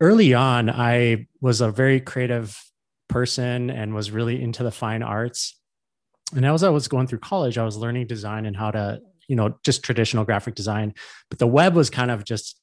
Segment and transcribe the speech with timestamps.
[0.00, 2.58] early on, I was a very creative
[3.08, 5.58] person and was really into the fine arts.
[6.34, 9.36] And as I was going through college, I was learning design and how to, you
[9.36, 10.94] know, just traditional graphic design.
[11.28, 12.60] But the web was kind of just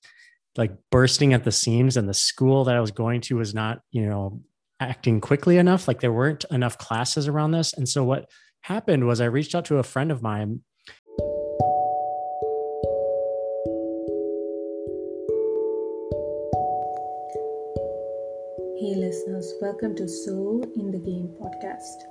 [0.56, 1.98] like bursting at the seams.
[1.98, 4.42] And the school that I was going to was not, you know,
[4.80, 5.88] acting quickly enough.
[5.88, 7.74] Like there weren't enough classes around this.
[7.74, 8.30] And so what
[8.62, 10.62] happened was I reached out to a friend of mine
[19.28, 22.06] listeners, welcome to Soul in the Game podcast.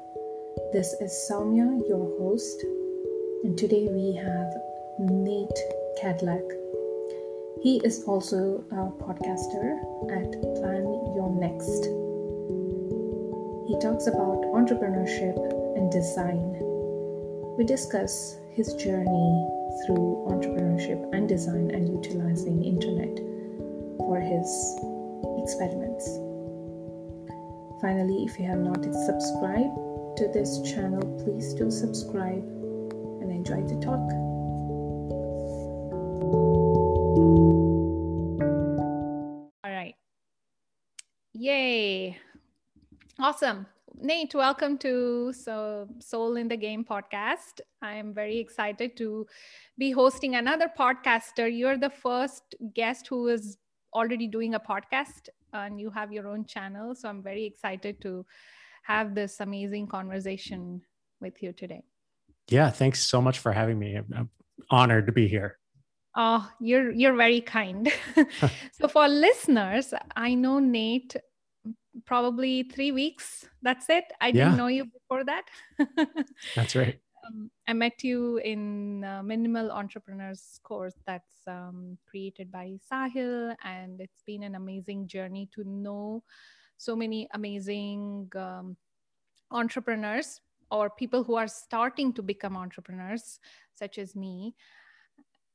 [0.73, 2.63] This is Soumya, your host,
[3.43, 4.53] and today we have
[4.99, 5.59] Nate
[5.99, 6.45] Kadlac.
[7.63, 9.79] He is also a podcaster
[10.13, 10.85] at Plan
[11.17, 11.87] Your Next.
[13.67, 15.39] He talks about entrepreneurship
[15.75, 16.59] and design.
[17.57, 19.49] We discuss his journey
[19.87, 23.17] through entrepreneurship and design and utilizing internet
[23.97, 24.47] for his
[25.43, 26.26] experiments.
[27.81, 29.77] Finally, if you have not subscribed
[30.17, 32.43] to this channel, please do subscribe
[33.21, 34.01] and enjoy the talk.
[39.63, 39.95] All right.
[41.35, 42.19] Yay.
[43.19, 43.67] Awesome.
[44.01, 47.61] Nate, welcome to so Soul in the Game podcast.
[47.83, 49.27] I am very excited to
[49.77, 51.55] be hosting another podcaster.
[51.55, 53.59] You're the first guest who is
[53.93, 56.95] already doing a podcast and you have your own channel.
[56.95, 58.25] So I'm very excited to
[58.83, 60.83] have this amazing conversation
[61.21, 61.83] with you today.
[62.49, 63.97] Yeah, thanks so much for having me.
[63.97, 64.31] I'm
[64.71, 65.59] honored to be here.
[66.15, 67.93] Oh, you're you're very kind.
[68.73, 71.17] so for listeners, I know Nate
[72.07, 73.45] probably three weeks.
[73.63, 74.05] That's it.
[74.21, 74.57] I didn't yeah.
[74.57, 75.45] know you before that.
[76.55, 82.79] That's right um, I met you in uh, Minimal Entrepreneurs course that's um, created by
[82.91, 86.23] Sahil, and it's been an amazing journey to know
[86.79, 88.77] so many amazing um,
[89.51, 93.41] entrepreneurs or people who are starting to become entrepreneurs,
[93.75, 94.55] such as me.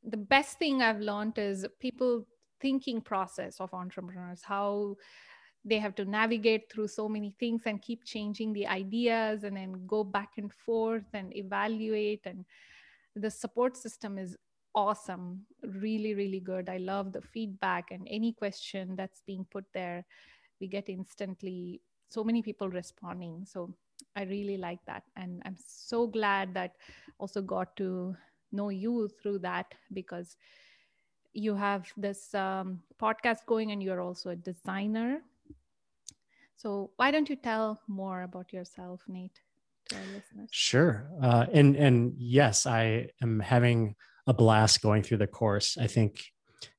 [0.03, 2.25] The best thing I've learned is people
[2.59, 4.95] thinking process of entrepreneurs, how
[5.63, 9.85] they have to navigate through so many things and keep changing the ideas and then
[9.85, 12.25] go back and forth and evaluate.
[12.25, 12.45] And
[13.15, 14.37] the support system is
[14.73, 16.69] awesome really really good.
[16.69, 20.05] I love the feedback and any question that's being put there
[20.59, 23.45] we get instantly so many people responding.
[23.45, 23.73] So
[24.15, 25.03] i really like that.
[25.15, 26.75] And i'm so glad that
[27.19, 28.15] also got to
[28.51, 30.37] know you through that because
[31.33, 35.21] you have this um, podcast going and you're also a designer
[36.61, 39.41] so why don't you tell more about yourself, Nate,
[39.89, 40.49] to our listeners?
[40.51, 41.09] Sure.
[41.19, 43.95] Uh, and and yes, I am having
[44.27, 45.75] a blast going through the course.
[45.79, 46.23] I think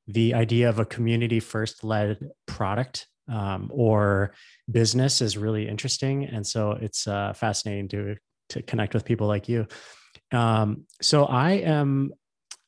[0.06, 4.34] the idea of a community first led product um, or
[4.70, 8.16] business is really interesting, and so it's uh, fascinating to
[8.50, 9.66] to connect with people like you.
[10.30, 12.12] Um, so I am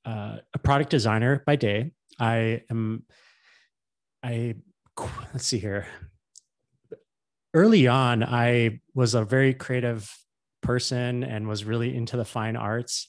[0.05, 1.93] uh, a product designer by day.
[2.19, 3.05] I am
[4.21, 4.57] I
[5.33, 5.87] let's see here
[7.55, 10.13] early on, I was a very creative
[10.61, 13.09] person and was really into the fine arts.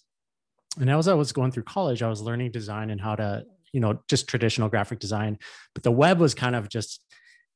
[0.79, 3.79] And as I was going through college, I was learning design and how to, you
[3.79, 5.39] know, just traditional graphic design.
[5.73, 7.03] But the web was kind of just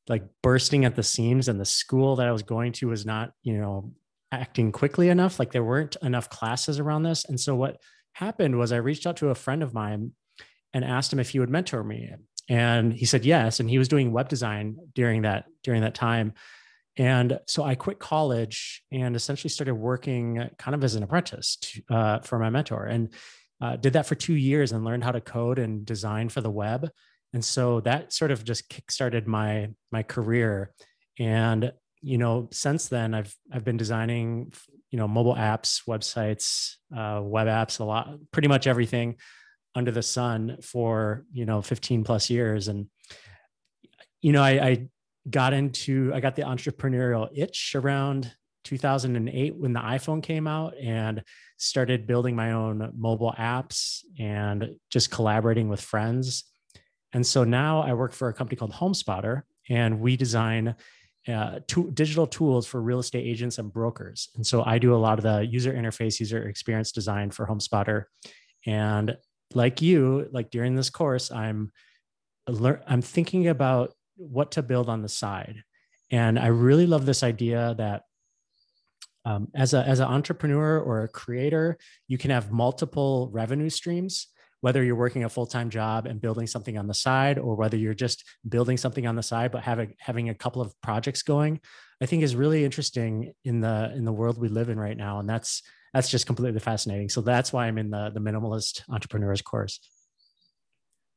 [0.07, 1.47] like bursting at the seams.
[1.47, 3.94] And the school that I was going to was not, you know,
[4.31, 5.38] acting quickly enough.
[5.38, 7.25] Like there weren't enough classes around this.
[7.25, 7.78] And so what
[8.13, 10.13] happened was I reached out to a friend of mine
[10.73, 12.09] and asked him if he would mentor me.
[12.47, 13.59] And he said yes.
[13.59, 16.33] And he was doing web design during that during that time.
[16.99, 21.81] And so I quit college and essentially started working kind of as an apprentice to,
[21.89, 23.13] uh, for my mentor and
[23.61, 26.51] uh, did that for two years and learned how to code and design for the
[26.51, 26.89] web.
[27.33, 30.73] And so that sort of just kickstarted my my career.
[31.17, 31.71] And
[32.01, 34.51] you know, since then I've I've been designing
[34.91, 39.16] you know mobile apps, websites, uh, web apps, a lot, pretty much everything
[39.73, 42.67] under the sun for you know 15 plus years.
[42.67, 42.87] And
[44.21, 44.87] you know, I, I
[45.29, 48.31] got into i got the entrepreneurial itch around
[48.63, 51.23] 2008 when the iphone came out and
[51.57, 56.45] started building my own mobile apps and just collaborating with friends.
[57.13, 60.75] And so now i work for a company called homespotter and we design
[61.27, 64.29] uh, to, digital tools for real estate agents and brokers.
[64.35, 68.05] And so i do a lot of the user interface user experience design for homespotter.
[68.66, 69.17] And
[69.55, 71.71] like you like during this course i'm
[72.87, 75.63] i'm thinking about what to build on the side.
[76.11, 78.03] And I really love this idea that
[79.25, 81.77] um, as a as an entrepreneur or a creator,
[82.07, 84.27] you can have multiple revenue streams
[84.61, 87.93] whether you're working a full-time job and building something on the side or whether you're
[87.93, 91.59] just building something on the side but having having a couple of projects going.
[92.01, 95.19] I think is really interesting in the in the world we live in right now
[95.19, 95.63] and that's
[95.93, 97.09] that's just completely fascinating.
[97.09, 99.79] So that's why i'm in the the minimalist entrepreneurs course.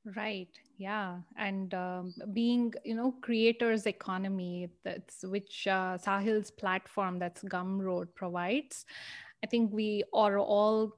[0.05, 0.49] Right
[0.83, 8.09] yeah and um, being you know creators economy that's which uh, sahil's platform that's gumroad
[8.15, 8.85] provides
[9.45, 10.93] i think we are all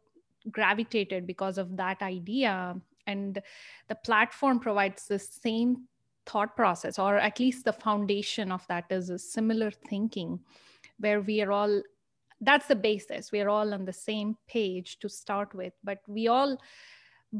[0.50, 2.76] gravitated because of that idea.
[3.06, 3.40] And
[3.88, 5.84] the platform provides the same
[6.26, 10.40] thought process or at least the foundation of that is a similar thinking
[10.98, 11.82] where we are all
[12.40, 13.30] that's the basis.
[13.30, 16.58] We're all on the same page to start with but we all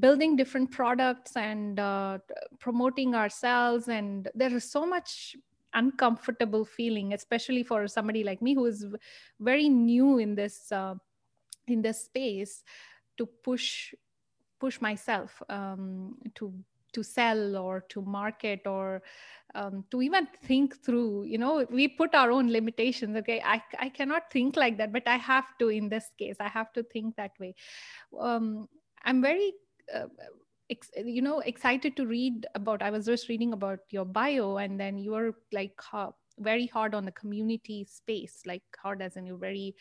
[0.00, 2.18] building different products and uh,
[2.58, 5.36] promoting ourselves and there is so much
[5.74, 8.86] uncomfortable feeling especially for somebody like me who is
[9.40, 10.94] very new in this uh,
[11.66, 12.62] in this space
[13.16, 13.94] to push
[14.60, 16.52] push myself um, to
[16.92, 19.02] to sell or to market or
[19.56, 23.42] um, to even think through you know we put our own limitations okay?
[23.44, 26.72] I, I cannot think like that but i have to in this case i have
[26.74, 27.54] to think that way.
[28.18, 28.68] Um,
[29.04, 29.52] i'm very
[29.92, 30.06] uh,
[30.70, 34.78] ex- you know excited to read about i was just reading about your bio and
[34.78, 39.26] then you were like uh, very hard on the community space like hard as in
[39.26, 39.74] you very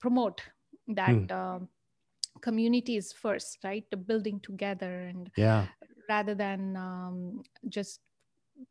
[0.00, 0.42] promote
[0.88, 1.32] that hmm.
[1.32, 1.68] um,
[2.40, 3.84] communities first right?
[3.90, 5.66] The building together and yeah.
[6.08, 8.00] rather than um, just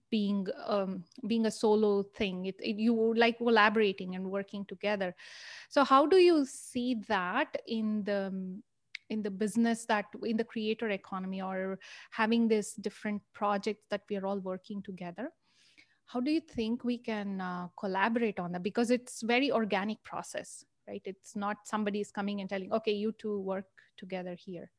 [0.09, 2.45] being um, being a solo thing.
[2.45, 5.15] It, it, you like collaborating and working together.
[5.69, 8.31] So how do you see that in the
[9.09, 11.79] in the business that in the creator economy or
[12.11, 15.29] having this different projects that we are all working together
[16.07, 18.61] how do you think we can uh, collaborate on that?
[18.61, 21.01] Because it's very organic process right?
[21.05, 23.65] It's not somebody is coming and telling okay you two work
[23.97, 24.71] together here.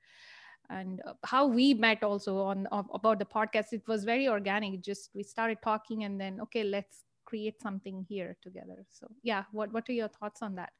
[0.68, 4.80] And uh, how we met also on about the podcast it was very organic.
[4.82, 8.84] Just we started talking and then okay let's create something here together.
[8.90, 10.72] So yeah what what are your thoughts on that?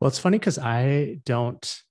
[0.00, 1.82] Well it's funny because i don't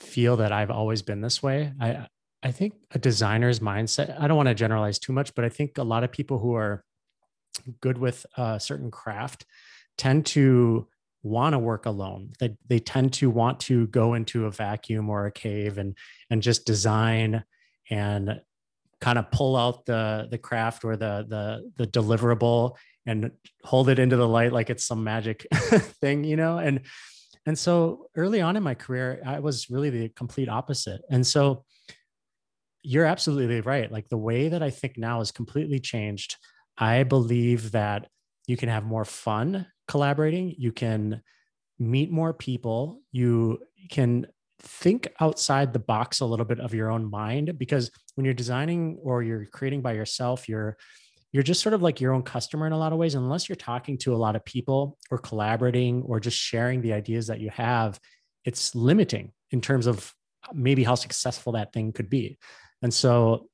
[0.00, 2.06] feel that i've always been this way i
[2.42, 5.78] i think a designer's mindset i don't want to generalize too much but i think
[5.78, 6.84] a lot of people who are
[7.80, 9.44] good with a certain craft
[9.96, 10.86] tend to
[11.22, 12.32] want to work alone.
[12.38, 15.96] They, they tend to want to go into a vacuum or a cave and
[16.30, 17.44] and just design
[17.90, 18.40] and
[19.00, 22.76] kind of pull out the the craft or the the the deliverable
[23.06, 23.30] and
[23.64, 25.46] hold it into the light like it's some magic
[26.00, 26.58] thing, you know?
[26.58, 26.82] And
[27.50, 31.00] and so early on in my career, I was really the complete opposite.
[31.10, 31.64] And so
[32.84, 33.90] you're absolutely right.
[33.90, 36.36] Like the way that I think now has completely changed.
[36.78, 38.06] I believe that
[38.46, 41.20] you can have more fun collaborating you can
[41.80, 43.58] meet more people you
[43.90, 44.24] can
[44.60, 48.96] think outside the box a little bit of your own mind because when you're designing
[49.02, 50.76] or you're creating by yourself you're
[51.32, 53.56] you're just sort of like your own customer in a lot of ways unless you're
[53.56, 57.50] talking to a lot of people or collaborating or just sharing the ideas that you
[57.50, 58.00] have
[58.44, 60.12] it's limiting in terms of
[60.52, 62.38] maybe how successful that thing could be.
[62.82, 63.48] And so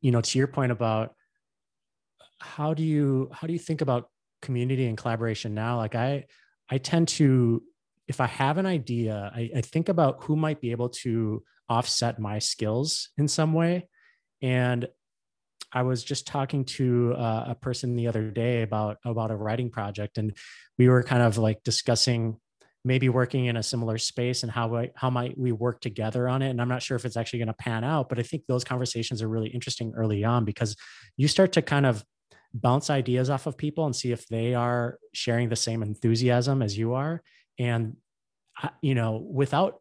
[0.00, 1.14] you know to your point about
[2.38, 4.08] how do you how do you think about
[4.42, 5.76] community and collaboration now?
[5.76, 6.24] Like i
[6.70, 7.62] i tend to
[8.08, 12.18] if i have an idea I, I think about who might be able to offset
[12.18, 13.88] my skills in some way.
[14.42, 14.86] And
[15.72, 19.70] i was just talking to uh, a person the other day about about a writing
[19.70, 20.36] project and
[20.78, 22.36] we were kind of like discussing
[22.84, 26.50] maybe working in a similar space and how how might we work together on it
[26.50, 28.64] and i'm not sure if it's actually going to pan out but i think those
[28.64, 30.76] conversations are really interesting early on because
[31.16, 32.04] you start to kind of
[32.54, 36.78] bounce ideas off of people and see if they are sharing the same enthusiasm as
[36.78, 37.22] you are
[37.58, 37.96] and
[38.80, 39.80] you know without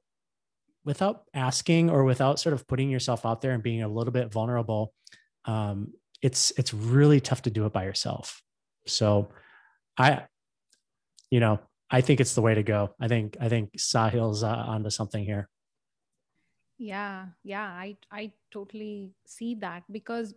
[0.83, 4.31] without asking or without sort of putting yourself out there and being a little bit
[4.31, 4.93] vulnerable
[5.47, 8.41] um, it's it's really tough to do it by yourself.
[8.87, 9.29] So
[9.97, 10.23] i
[11.31, 11.59] you know
[11.89, 12.95] i think it's the way to go.
[12.99, 15.49] I think i think sahil's uh, onto something here.
[16.77, 20.33] Yeah yeah i i totally see that because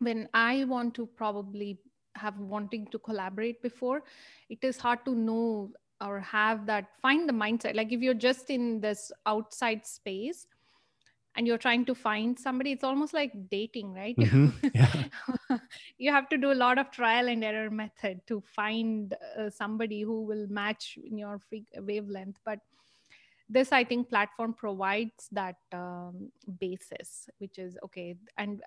[0.00, 1.78] when i want to probably
[2.16, 4.02] have wanting to collaborate before
[4.48, 5.70] it is hard to know
[6.00, 7.74] or have that find the mindset.
[7.74, 10.46] Like if you're just in this outside space
[11.36, 14.48] and you're trying to find somebody it's almost like dating right mm-hmm.
[14.74, 15.58] yeah.
[15.98, 20.00] you have to do a lot of trial and error method to find uh, somebody
[20.00, 21.40] who will match in your
[21.78, 22.58] wavelength but
[23.48, 28.62] this i think platform provides that um, basis which is okay and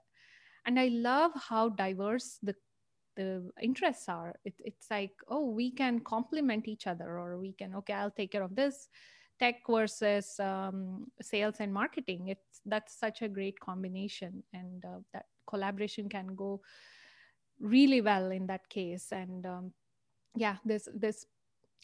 [0.66, 2.56] and i love how diverse the
[3.16, 7.76] the interests are it, it's like oh we can complement each other or we can
[7.76, 8.88] okay i'll take care of this
[9.40, 12.28] tech versus um, sales and marketing.
[12.28, 16.62] It's that's such a great combination and uh, that collaboration can go
[17.60, 19.12] really well in that case.
[19.12, 19.74] And um,
[20.36, 21.26] yeah this this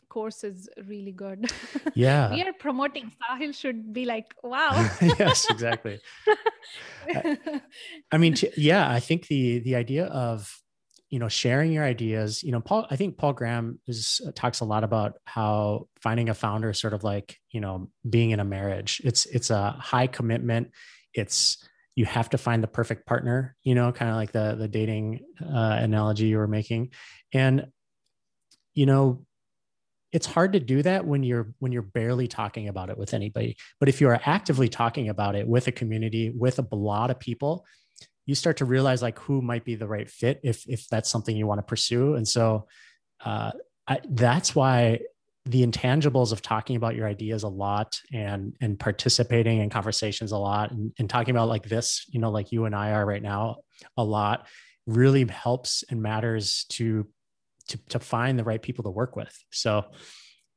[0.10, 1.52] course is really good.
[1.96, 2.30] Yeah.
[2.30, 3.12] We are promoting.
[3.22, 4.74] Sahil should be like wow.
[5.02, 6.00] Yes exactly.
[7.08, 7.38] I,
[8.12, 10.65] I mean yeah i think the the idea of
[11.10, 12.44] you know sharing your ideas.
[12.44, 16.30] You know paul i think paul graham is uh, talks a lot about how finding
[16.30, 19.02] a founder is sort of like you know being in a marriage.
[19.04, 20.72] It's it's a high commitment.
[21.14, 24.68] It's you have to find the perfect partner you know kind of like the the
[24.68, 26.92] dating uh, analogy you were making.
[27.34, 27.68] And
[28.74, 29.26] you know
[30.16, 33.58] it's hard to do that when you're when you're barely talking about it with anybody.
[33.82, 37.20] But if you are actively talking about it with a community with a lot of
[37.20, 37.66] people
[38.26, 41.36] you start to realize like who might be the right fit if if that's something
[41.36, 42.16] you want to pursue.
[42.16, 42.68] And so
[43.24, 43.52] uh,
[43.88, 45.00] I, that's why
[45.46, 50.38] the intangibles of talking about your ideas a lot and and participating in conversations a
[50.38, 53.22] lot and, and talking about like this you know like you and i are right
[53.22, 53.58] now
[53.96, 54.48] a lot
[54.88, 57.08] really helps and matters to
[57.68, 59.36] to to find the right people to work with.
[59.52, 59.86] So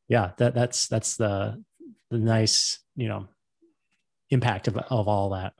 [0.08, 1.62] yeah that that's that's the
[2.10, 3.28] the nice you know
[4.30, 5.54] impact of, of all that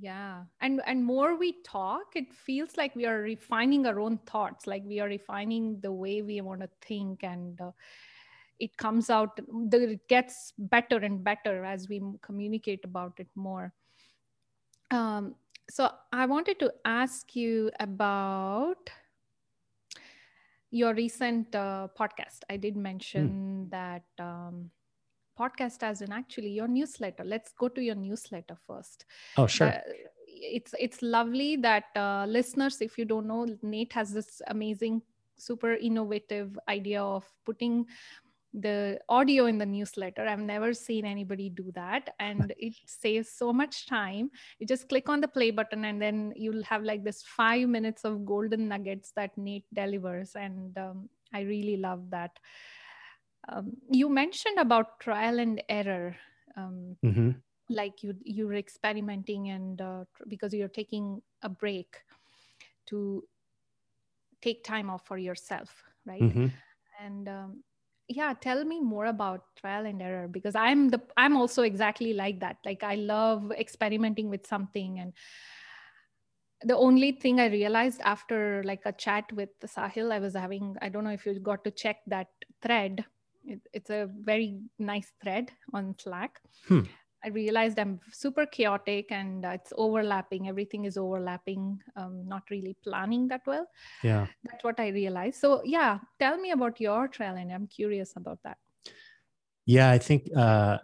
[0.00, 0.44] yeah.
[0.60, 4.82] And and more we talk it feels like we are refining our own thoughts like
[4.84, 7.70] we are refining the way we want to think and uh,
[8.58, 9.38] it comes out
[9.72, 13.72] it gets better and better as we communicate about it more.
[14.90, 15.34] Um,
[15.68, 18.88] so i wanted to ask you about
[20.70, 22.40] your recent uh, podcast.
[22.50, 23.70] I did mention mm.
[23.70, 24.70] that um,
[25.38, 27.24] podcast as in actually your newsletter.
[27.24, 29.04] Let's go to your newsletter first.
[29.36, 29.68] Oh sure.
[29.68, 29.80] uh,
[30.26, 35.00] it's it's lovely that uh, listeners if you don't know nate has this amazing
[35.38, 37.86] super innovative idea of putting
[38.58, 40.26] the audio in the newsletter.
[40.26, 44.30] I've never seen anybody do that and it saves so much time.
[44.58, 48.04] You just click on the play button and then you'll have like this five minutes
[48.04, 52.38] of golden nuggets that nate delivers and um, i really love that
[53.48, 56.16] um, you mentioned about trial and error
[56.56, 57.30] um, mm-hmm.
[57.68, 61.96] like you you're experimenting and uh, because you're taking a break
[62.86, 63.22] to
[64.42, 66.46] take time off for yourself right mm-hmm.
[67.04, 67.62] and um,
[68.08, 72.38] yeah tell me more about trial and error because i'm the i'm also exactly like
[72.40, 75.12] that like i love experimenting with something and
[76.62, 80.88] the only thing i realized after like a chat with sahil i was having i
[80.88, 82.28] don't know if you got to check that
[82.62, 83.04] thread
[83.46, 86.40] it, it's a very nice thread on Slack.
[86.66, 86.82] Hmm.
[87.24, 90.48] I realized I'm super chaotic and uh, it's overlapping.
[90.48, 93.66] Everything is overlapping, um, not really planning that well.
[94.02, 94.26] Yeah.
[94.44, 95.40] That's what I realized.
[95.40, 98.58] So, yeah, tell me about your trial and I'm curious about that.
[99.64, 100.78] Yeah, I think uh,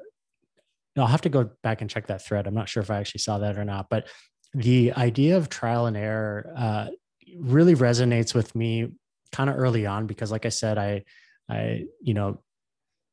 [0.98, 2.46] I'll have to go back and check that thread.
[2.46, 4.08] I'm not sure if I actually saw that or not, but
[4.52, 6.86] the idea of trial and error uh,
[7.38, 8.92] really resonates with me
[9.30, 11.04] kind of early on because, like I said, I,
[11.48, 12.42] I, you know,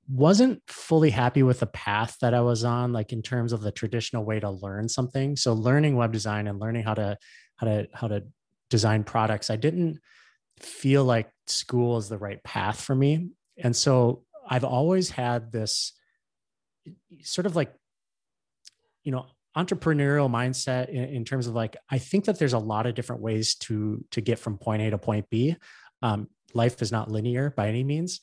[0.09, 3.71] wasn't fully happy with the path that I was on, like in terms of the
[3.71, 5.35] traditional way to learn something.
[5.35, 7.17] So learning web design and learning how to
[7.57, 8.23] how to how to
[8.69, 9.99] design products, I didn't
[10.59, 13.29] feel like school is the right path for me.
[13.57, 15.93] And so I've always had this
[17.21, 17.71] sort of like,
[19.03, 22.87] you know, entrepreneurial mindset in, in terms of like, I think that there's a lot
[22.87, 25.55] of different ways to to get from point A to point B.
[26.01, 28.21] Um, life is not linear by any means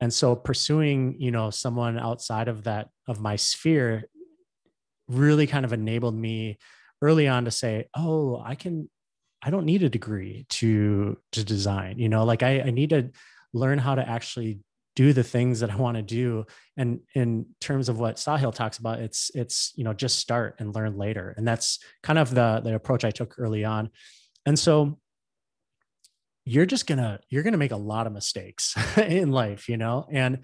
[0.00, 4.08] and so pursuing you know someone outside of that of my sphere
[5.08, 6.58] really kind of enabled me
[7.02, 8.88] early on to say oh i can
[9.42, 11.98] i don't need a degree to to design.
[11.98, 13.10] You know like i, I need to
[13.52, 14.60] learn how to actually
[14.96, 16.46] do the things that i want to do.
[16.76, 20.74] And in terms of what sahil talks about it's it's you know just start and
[20.74, 21.34] learn later.
[21.36, 23.90] And that's kind of the the approach i took early on.
[24.46, 24.98] And so
[26.44, 30.06] you're just gonna you're gonna make a lot of mistakes in life you know?
[30.10, 30.40] And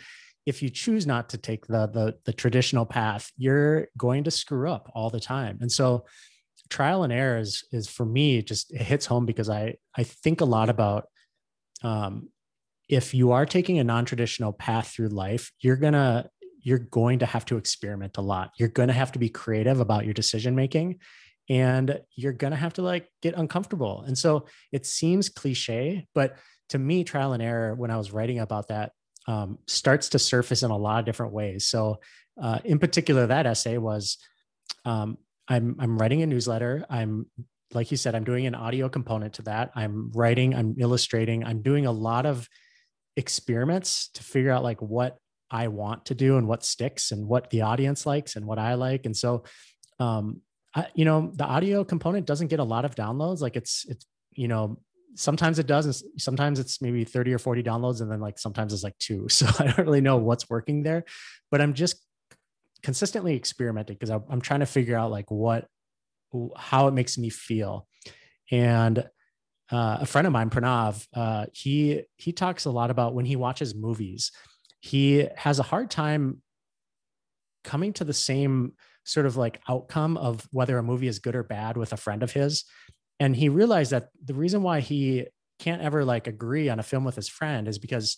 [0.46, 4.70] if you choose not to take the, the the traditional path you're going to screw
[4.70, 5.58] up all the time.
[5.60, 6.06] And so
[6.68, 10.40] trial and error is is for me just it hits home because i i think
[10.40, 11.08] a lot about
[11.82, 12.28] um
[12.88, 16.30] if you are taking a non-traditional path through life you're gonna
[16.62, 18.52] you're going to have to experiment a lot.
[18.58, 21.00] You're going to have to be creative about your decision making
[21.50, 24.04] and you're going to have to like get uncomfortable.
[24.06, 26.36] And so it seems cliche, but
[26.68, 28.92] to me, trial and error, when I was writing about that,
[29.26, 31.66] um, starts to surface in a lot of different ways.
[31.66, 31.98] So,
[32.40, 34.16] uh, in particular, that essay was
[34.84, 36.86] um, I'm, I'm writing a newsletter.
[36.88, 37.26] I'm,
[37.74, 39.72] like you said, I'm doing an audio component to that.
[39.74, 42.48] I'm writing, I'm illustrating, I'm doing a lot of
[43.16, 45.18] experiments to figure out like what
[45.50, 48.74] I want to do and what sticks and what the audience likes and what I
[48.74, 49.04] like.
[49.04, 49.42] And so,
[49.98, 50.40] um,
[50.74, 53.40] I, you know, the audio component doesn't get a lot of downloads.
[53.40, 54.78] Like it's, it's, you know,
[55.14, 55.86] sometimes it does.
[55.86, 58.00] And sometimes it's maybe 30 or 40 downloads.
[58.00, 59.26] And then like sometimes it's like two.
[59.30, 61.04] So I don't really know what's working there,
[61.50, 61.96] but I'm just
[62.82, 65.66] consistently experimenting because I'm trying to figure out like what,
[66.56, 67.88] how it makes me feel.
[68.50, 68.98] And
[69.70, 73.36] uh, a friend of mine, Pranav, uh, he he talks a lot about when he
[73.36, 74.32] watches movies
[74.80, 76.42] he has a hard time
[77.62, 78.72] coming to the same
[79.04, 82.22] sort of like outcome of whether a movie is good or bad with a friend
[82.22, 82.64] of his.
[83.18, 85.26] And he realized that the reason why he
[85.58, 88.16] can't ever like agree on a film with his friend is because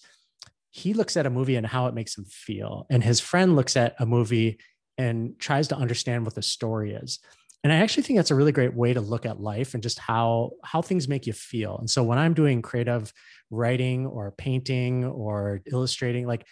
[0.71, 2.87] he looks at a movie and how it makes him feel.
[2.89, 4.59] And his friend looks at a movie
[4.97, 7.19] and tries to understand what the story is.
[7.65, 9.99] And i actually think that's a really great way to look at life and just
[9.99, 11.77] how how things make you feel.
[11.79, 13.13] And so when i'm doing creative
[13.51, 16.47] writing or painting or illustrating like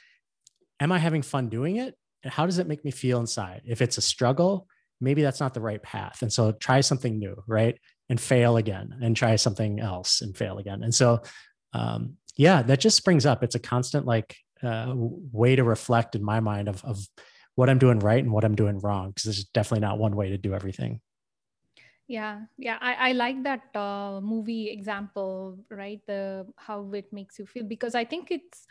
[0.81, 3.63] am i having fun doing it and how does it make me feel inside?
[3.65, 4.67] If it's a struggle
[5.01, 6.23] maybe that's not the right path.
[6.23, 7.79] And so try something new right?
[8.09, 10.83] And fail again and try something else and fail again.
[10.83, 11.23] And so
[11.73, 13.43] um, yeah that just springs up.
[13.43, 16.99] It's a constant like uh, way to reflect in my mind of, of
[17.55, 20.31] what i'm doing right and what i'm doing wrong because there's definitely not one way
[20.31, 21.01] to do everything.
[22.07, 26.01] Yeah yeah i, I like that uh, movie example right?
[26.07, 28.67] The how it makes you feel because i think it's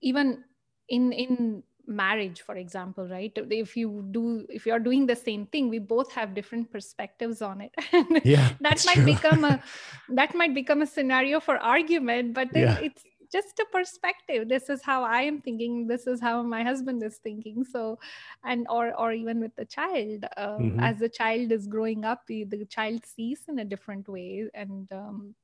[0.00, 0.44] even
[0.88, 3.32] in in marriage for example right?
[3.36, 7.60] If you do if you're doing the same thing we both have different perspectives on
[7.60, 7.74] it.
[8.24, 9.04] Yeah that might true.
[9.04, 9.62] become a
[10.10, 12.78] that might become a scenario for argument but then yeah.
[12.78, 13.02] it's
[13.34, 14.48] just a perspective.
[14.48, 15.86] This is how i am thinking.
[15.88, 17.64] This is how my husband is thinking.
[17.64, 17.98] So
[18.44, 20.80] and or or even with the child um, mm-hmm.
[20.80, 24.48] as the child is growing up the, the child sees in a different way.
[24.54, 25.34] And um,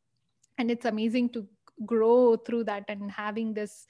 [0.59, 1.49] and it's amazing to
[1.85, 3.87] grow through that and having this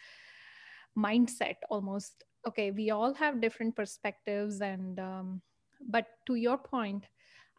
[0.96, 5.40] mindset almost okay we all have different perspectives and um,
[5.88, 7.04] but to your point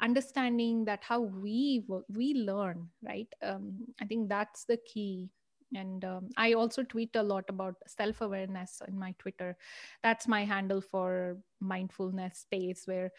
[0.01, 3.27] understanding that how we we learn right?
[3.43, 5.29] Um, i think that's the key.
[5.75, 9.55] And um, i also tweet a lot about self-awareness in my twitter.
[10.03, 13.11] That's my handle for mindfulness space where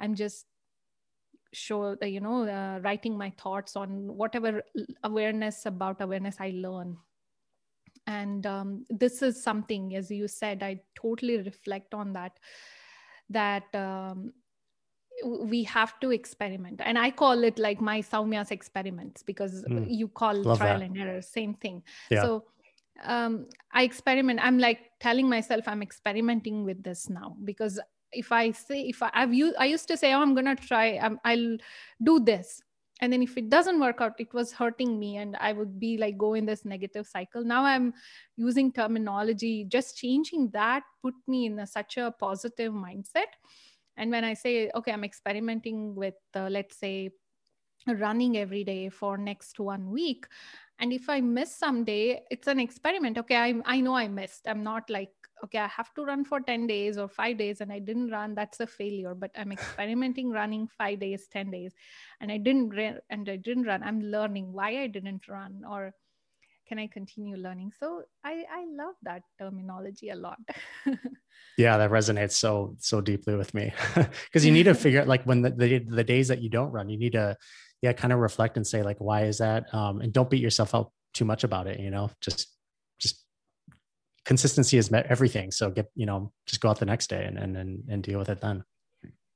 [0.00, 0.46] i'm just
[1.52, 4.62] show you know uh, writing my thoughts on whatever
[5.04, 6.96] awareness about awareness i learn
[8.06, 12.38] and um, this is something as you said i totally reflect on that
[13.28, 14.32] that um,
[15.24, 19.86] we have to experiment and i call it like my soumya's experiments because mm.
[19.88, 20.84] you call Love trial that.
[20.84, 22.22] and error same thing yeah.
[22.22, 22.44] so
[23.04, 27.80] um, i experiment i'm like telling myself i'm experimenting with this now because
[28.12, 30.98] if i say if I, have used i used to say oh i'm gonna try
[30.98, 31.56] um, i'll
[32.02, 32.62] do this
[33.00, 35.98] and then if it doesn't work out it was hurting me and i would be
[35.98, 37.44] like go in this negative cycle.
[37.44, 37.92] Now i'm
[38.36, 43.32] using terminology just changing that put me in a, such a positive mindset.
[43.96, 47.10] And when i say okay i'm experimenting with uh, let's say
[47.86, 50.26] running every day for next one week
[50.80, 53.18] and if i miss some day it's an experiment.
[53.18, 54.48] Okay i, I know i missed.
[54.48, 55.12] I'm not like
[55.44, 58.34] okay i have to run for 10 days or 5 days and i didn't run
[58.34, 59.14] that's a failure.
[59.14, 61.72] But i'm experimenting running 5 days 10 days
[62.20, 63.82] and i didn't run and i didn't run.
[63.82, 65.92] I'm learning why i didn't run or
[66.68, 67.72] can i continue learning?
[67.78, 70.38] So i i love that terminology a lot.
[71.58, 73.72] Yeah that resonates so so deeply with me.
[74.26, 76.70] Because you need to figure out like when the, the, the days that you don't
[76.70, 77.36] run you need to
[77.82, 79.72] yeah kind of reflect and say like why is that?
[79.74, 82.55] Um and don't beat yourself up too much about it you know just
[84.26, 87.56] consistency is everything so get you know just go out the next day and and
[87.56, 88.62] and, and deal with it then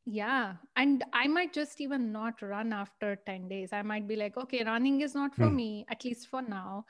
[0.05, 4.37] yeah and i might just even not run after 10 days i might be like
[4.37, 5.57] okay running is not for hmm.
[5.57, 6.85] me at least for now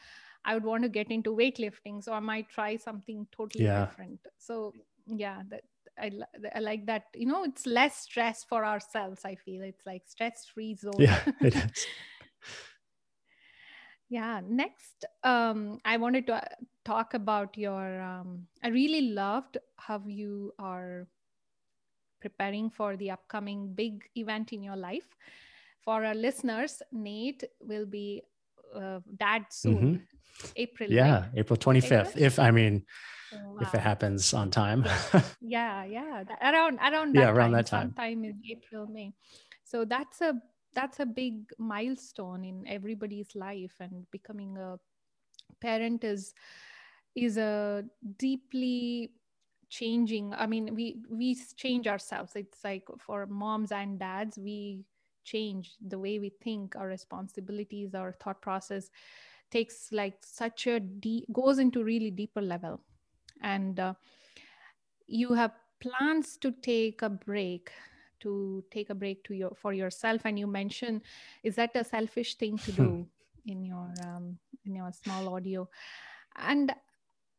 [0.45, 2.03] I would want to get into weightlifting.
[2.03, 3.85] So I might try something totally yeah.
[3.85, 4.21] different.
[4.39, 4.73] So
[5.07, 5.63] yeah, that
[5.99, 6.11] I,
[6.55, 7.05] I like that.
[7.15, 9.23] You know, it's less stress for ourselves.
[9.25, 10.95] I feel it's like stress free zone.
[10.99, 11.87] Yeah, it is.
[14.11, 14.41] yeah.
[14.47, 16.41] Next, um, I wanted to uh,
[16.85, 18.03] talk about your.
[18.03, 21.07] Um, I really loved how you are
[22.21, 25.07] preparing for the upcoming big event in your life.
[25.83, 28.23] For our listeners, Nate will be
[28.75, 29.79] uh, dad soon.
[29.79, 30.47] Mm-hmm.
[30.57, 30.91] April.
[30.91, 31.29] Yeah, right?
[31.37, 32.17] April 25th.
[32.17, 32.85] If I mean,
[33.33, 33.59] wow.
[33.61, 34.85] if it happens on time.
[35.41, 36.25] yeah, yeah.
[36.43, 37.89] Around around that yeah, around time, that time.
[37.89, 39.13] Sometime in April, May.
[39.65, 40.35] So that's a
[40.75, 44.79] that's a big milestone in everybody's life and becoming a
[45.61, 46.35] parent is
[47.15, 47.85] is a
[48.19, 49.11] deeply
[49.69, 52.35] changing i mean we we change ourselves.
[52.35, 54.85] It's like for moms and dads we
[55.25, 58.91] change the way we think our responsibilities our thought process
[59.51, 62.81] takes like such a deep goes into really deeper level.
[63.43, 63.95] And uh,
[65.07, 67.71] you have plans to take a break
[68.21, 71.03] to take a break to your for yourself and you mentioned
[71.43, 73.07] is that a selfish thing to do
[73.47, 75.69] in your um, in your small audio?
[76.37, 76.73] And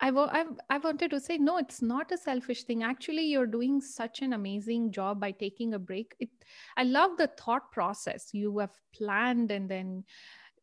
[0.04, 2.84] I, I, I wanted to say no it's not a selfish thing.
[2.84, 6.16] Actually you're doing such an amazing job by taking a break.
[6.20, 6.30] It
[6.78, 8.30] i love the thought process.
[8.34, 10.04] You have planned and then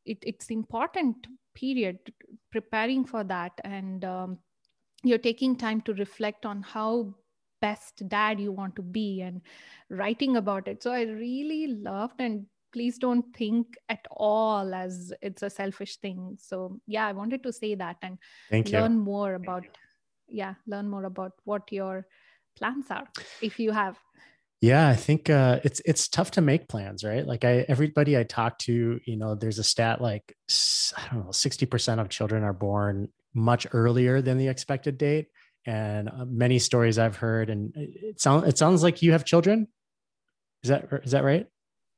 [0.05, 1.99] it, it's important period
[2.51, 3.53] preparing for that.
[3.65, 4.39] And um,
[5.03, 7.15] you're taking time to reflect on how
[7.61, 9.41] best dad you want to be and
[9.91, 10.83] writing about it.
[10.83, 16.37] So i really loved and please don't think at all as it's a selfish thing.
[16.41, 18.19] So yeah i wanted to say that and
[18.51, 18.99] Thank learn you.
[18.99, 19.65] more about
[20.29, 22.07] yeah learn more about what your
[22.57, 23.09] plans are
[23.41, 23.99] if you have.
[24.61, 27.27] Yeah i think uh, it's it's tough to make plans right?
[27.27, 30.37] Like i everybody i talk to you know there's a stat like
[30.97, 35.29] i don't know 60% of children are born much earlier than the expected date
[35.69, 39.69] and uh, many stories i've heard and it sounds it sounds like you have children?
[40.63, 41.47] Is that is that right?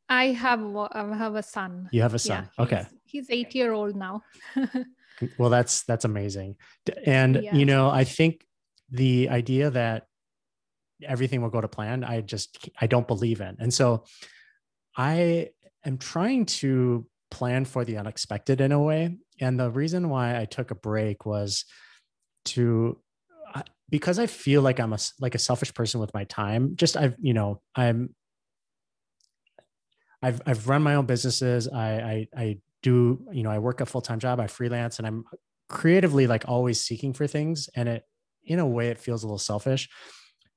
[0.09, 0.61] I have
[0.93, 1.89] i have a son.
[1.93, 2.49] You have a son.
[2.59, 2.87] Yeah, okay.
[3.05, 4.23] he's, he's eight year old now.
[5.39, 6.57] Well that's that's amazing.
[7.05, 7.55] And yeah.
[7.55, 8.47] you know i think
[8.91, 10.07] the idea that
[11.07, 13.57] everything will go to plan i just i don't believe in.
[13.59, 14.05] And so
[14.97, 15.51] i
[15.85, 19.17] am trying to plan for the unexpected in a way.
[19.41, 21.67] And the reason why i took a break was
[22.47, 22.99] to
[23.91, 27.17] because i feel like i'm a like a selfish person with my time just i've
[27.21, 28.15] you know i'm
[30.23, 31.69] i've i've run my own businesses.
[31.69, 34.41] I i, I do you know i work a full-time job.
[34.41, 35.25] I freelance and i'm
[35.69, 37.69] creatively like always seeking for things.
[37.75, 38.05] And it
[38.45, 39.89] in a way it feels a little selfish.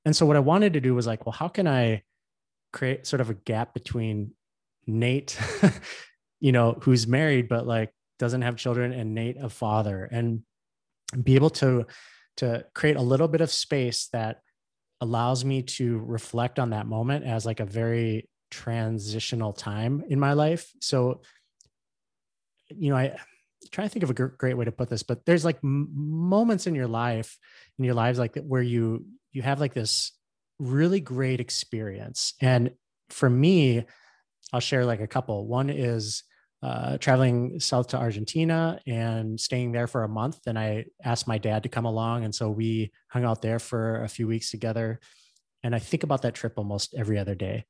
[0.04, 2.02] And so what i wanted to do was like well how can i
[2.72, 4.32] create sort of a gap between
[4.86, 5.38] nate
[6.40, 10.42] you know who's married but like doesn't have children and nate a father and
[11.22, 11.86] be able to
[12.38, 14.40] to create a little bit of space that
[15.00, 20.32] allows me to reflect on that moment as like a very transitional time in my
[20.32, 20.72] life.
[20.80, 21.22] So
[22.70, 23.14] you know i
[23.70, 26.74] try to think of a great way to put this but there's like moments in
[26.74, 27.38] your life
[27.78, 30.12] in your lives like where you you have like this
[30.58, 32.34] really great experience.
[32.40, 32.72] And
[33.10, 33.84] for me
[34.52, 35.46] i'll share like a couple.
[35.46, 36.22] One is
[36.64, 40.38] uh, traveling south to Argentina and staying there for a month.
[40.46, 42.24] And I asked my dad to come along.
[42.24, 44.98] And so we hung out there for a few weeks together.
[45.62, 47.66] And I think about that trip almost every other day.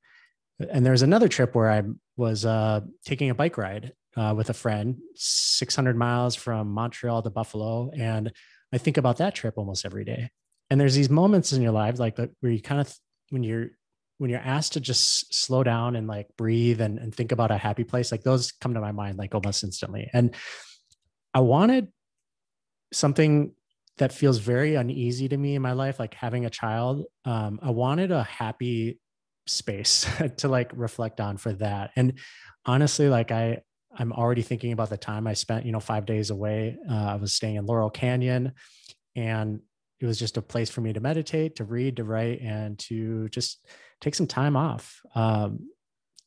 [0.70, 1.82] And there was another trip where I
[2.16, 7.30] was uh, taking a bike ride uh, with a friend, 600 miles from Montreal to
[7.30, 7.90] Buffalo.
[7.96, 8.32] And
[8.72, 10.30] I think about that trip almost every day.
[10.70, 12.94] And there's these moments in your life, like where you kind of,
[13.30, 13.70] when you're
[14.18, 17.58] when you're asked to just slow down and like breathe and, and think about a
[17.58, 20.08] happy place, like those come to my mind like almost instantly.
[20.12, 20.34] And
[21.32, 21.88] I wanted
[22.92, 23.52] something
[23.98, 27.04] that feels very uneasy to me in my life, like having a child.
[27.24, 29.00] Um, I wanted a happy
[29.46, 30.06] space
[30.38, 31.90] to like reflect on for that.
[31.96, 32.18] And
[32.64, 33.62] honestly, like I,
[33.96, 36.76] I'm already thinking about the time I spent, you know, five days away.
[36.90, 38.52] Uh, I was staying in Laurel Canyon
[39.14, 39.60] and
[40.00, 43.28] it was just a place for me to meditate, to read, to write, and to
[43.28, 43.64] just
[44.04, 45.00] take some time off.
[45.14, 45.70] Um,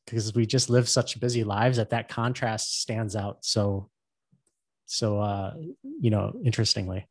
[0.05, 3.89] because we just live such busy lives that that contrast stands out so,
[4.85, 5.53] so uh,
[5.99, 7.05] you know, interestingly.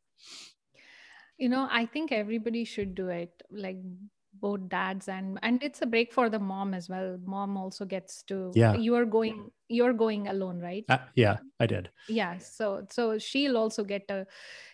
[1.37, 3.43] You know, I think everybody should do it.
[3.51, 3.77] Like
[4.39, 7.17] both dads and and it's a break for the mom as well.
[7.25, 8.75] Mom also gets to yeah.
[8.75, 10.85] you are going you're going alone right?
[10.89, 11.89] Uh, yeah i did.
[12.07, 14.25] Yeah so so she'll also get a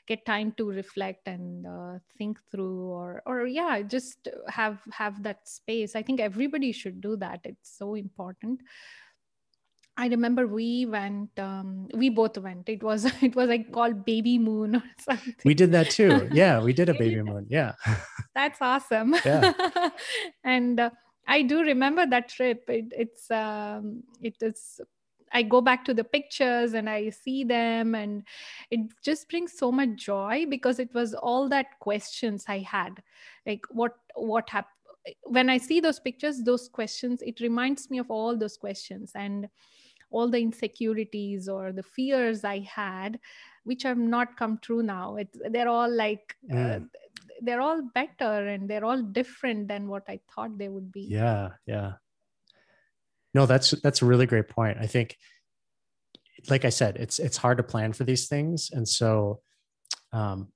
[0.08, 5.48] get time to reflect and uh, think through or or yeah just have have that
[5.48, 5.96] space.
[5.96, 7.40] I think everybody should do that.
[7.44, 8.62] It's so important
[9.96, 12.68] I remember we went, um, we both went.
[12.68, 15.36] It was, it was like called Baby Moon or something.
[15.46, 16.30] We did that too.
[16.34, 17.46] Yeah, we did a Baby Moon.
[17.50, 17.74] Yeah.
[18.34, 19.16] That's awesome.
[19.24, 19.54] Yeah.
[20.44, 20.90] and uh,
[21.28, 22.64] I do remember that trip.
[22.68, 24.82] It, it's, um, it is,
[25.32, 28.24] I go back to the pictures and I see them and
[28.72, 33.04] it just brings so much joy because it was all that questions I had.
[33.46, 34.70] Like what, what happened?
[35.24, 39.12] When I see those pictures, those questions, it reminds me of all those questions.
[39.14, 39.50] And
[40.14, 43.20] all the insecurities or the fears I had,
[43.64, 45.18] which have not come true now.
[45.18, 46.56] It's, they're all like, mm.
[46.56, 46.80] uh,
[47.42, 51.08] they're all better and they're all different than what I thought they would be.
[51.10, 51.50] Yeah.
[51.66, 51.94] Yeah.
[53.34, 54.78] No, that's, that's a really great point.
[54.80, 55.18] I think,
[56.50, 58.70] like I said, it's, it's hard to plan for these things.
[58.72, 59.42] And so,
[60.12, 60.50] um,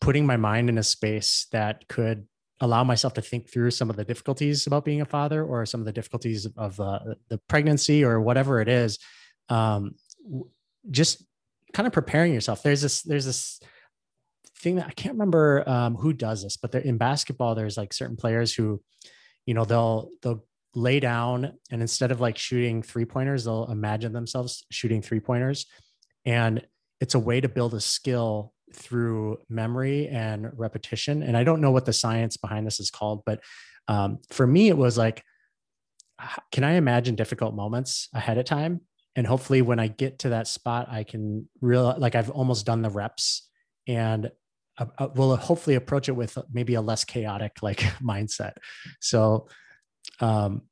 [0.00, 2.26] putting my mind in a space that could
[2.60, 5.80] allow myself to think through some of the difficulties about being a father or some
[5.80, 8.98] of the difficulties of uh, the pregnancy or whatever it is
[9.48, 9.94] um,
[10.90, 11.24] just
[11.72, 12.62] kind of preparing yourself.
[12.62, 13.60] There's this there's this
[14.58, 18.16] thing that I can't remember um, who does this, but in basketball, there's like certain
[18.16, 18.80] players who,
[19.46, 24.12] you know, they'll they'll lay down and instead of like shooting three pointers, they'll imagine
[24.12, 25.66] themselves shooting three pointers,
[26.24, 26.64] and
[27.00, 31.22] it's a way to build a skill through memory and repetition.
[31.22, 33.40] And I don't know what the science behind this is called, but
[33.88, 35.22] um, for me, it was like,
[36.50, 38.80] can I imagine difficult moments ahead of time?
[39.16, 42.82] And hopefully, when I get to that spot, I can real like I've almost done
[42.82, 43.48] the reps
[43.86, 44.30] and
[44.78, 48.54] uh, uh, we'll hopefully approach it with maybe a less chaotic like mindset.
[49.00, 49.48] So,
[50.20, 50.62] um,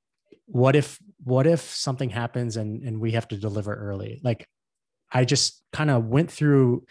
[0.46, 4.20] what if what if something happens and and we have to deliver early?
[4.24, 4.48] Like,
[5.10, 6.84] I just kind of went through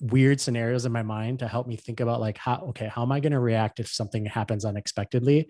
[0.00, 3.10] weird scenarios in my mind to help me think about like how okay how am
[3.10, 5.48] i going to react if something happens unexpectedly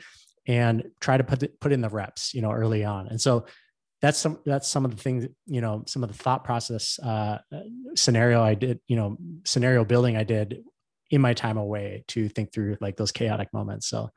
[0.49, 3.07] and try to put put in the reps you know early on.
[3.09, 3.45] And so
[4.01, 7.39] that's some that's some of the things you know some of the thought process uh,
[7.95, 10.63] scenario i did you know scenario building i did
[11.11, 13.89] in my time away to think through like those chaotic moments.
[13.89, 14.11] So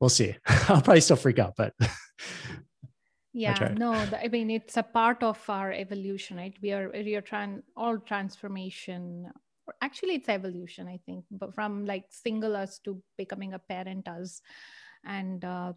[0.00, 0.36] we'll see.
[0.46, 1.72] I'll probably still freak out but
[3.34, 6.54] yeah no i mean it's a part of our evolution right?
[6.60, 9.32] We are we are trying all transformation
[9.82, 14.40] actually it's evolution i think but from like single us to becoming a parent us.
[15.04, 15.72] And uh,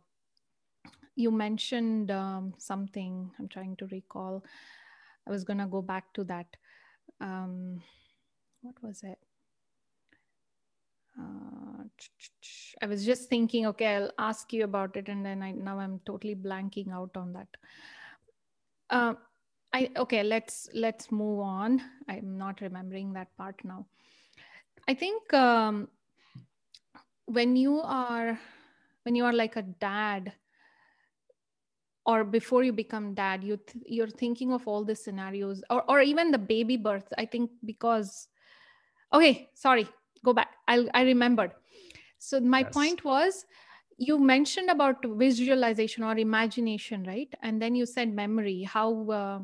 [1.15, 4.43] you mentioned um, something i'm trying to recall.
[5.27, 6.45] I was going to go back to that.
[7.19, 7.81] Um,
[8.61, 9.17] what was it?
[11.19, 11.83] Uh,
[12.81, 15.99] I was just thinking, okay, I'll ask you about it, and then I now I'm
[16.05, 17.47] totally blanking out on that.
[18.89, 19.13] Uh,
[19.75, 21.81] I okay, let's let's move on.
[22.07, 23.85] I'm not remembering that part now.
[24.87, 25.89] I think um,
[27.25, 28.39] when you are
[29.03, 30.31] when you are like a dad
[32.05, 36.01] or before you become dad you th- you're thinking of all the scenarios or, or
[36.01, 38.27] even the baby birth i think because
[39.11, 39.87] okay sorry
[40.23, 41.51] go back i i remembered
[42.19, 42.73] so my yes.
[42.73, 43.45] point was
[43.97, 49.39] you mentioned about visualization or imagination right and then you said memory how uh,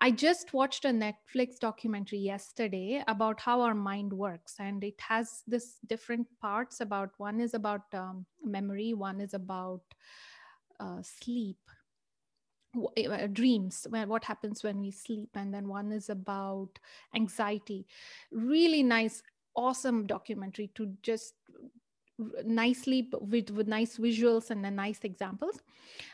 [0.00, 5.42] I just watched a Netflix documentary yesterday about how our mind works, and it has
[5.46, 6.80] this different parts.
[6.80, 9.82] About one is about um, memory, one is about
[10.78, 11.58] uh, sleep,
[12.74, 16.78] w- uh, dreams, what happens when we sleep, and then one is about
[17.14, 17.86] anxiety.
[18.30, 19.22] Really nice,
[19.56, 21.34] awesome documentary to just
[22.44, 25.60] nicely with, with nice visuals and nice examples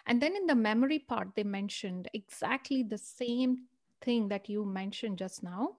[0.06, 3.62] and then in the memory part they mentioned exactly the same
[4.04, 5.76] thing that you mentioned just now.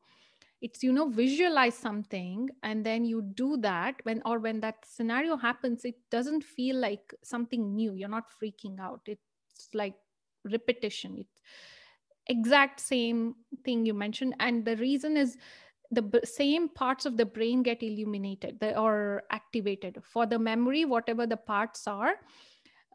[0.62, 3.96] It's you know visualize something and then you do that.
[4.04, 7.94] When or when that scenario happens it doesn't feel like something new.
[7.94, 9.02] You're not freaking out.
[9.08, 9.96] It's like
[10.46, 11.18] repetition.
[11.20, 11.42] It's
[12.28, 14.36] exact same thing you mentioned.
[14.40, 15.38] And the reason is
[15.92, 20.04] the b- same parts of the brain get illuminated or activated.
[20.04, 22.16] For the memory whatever the parts are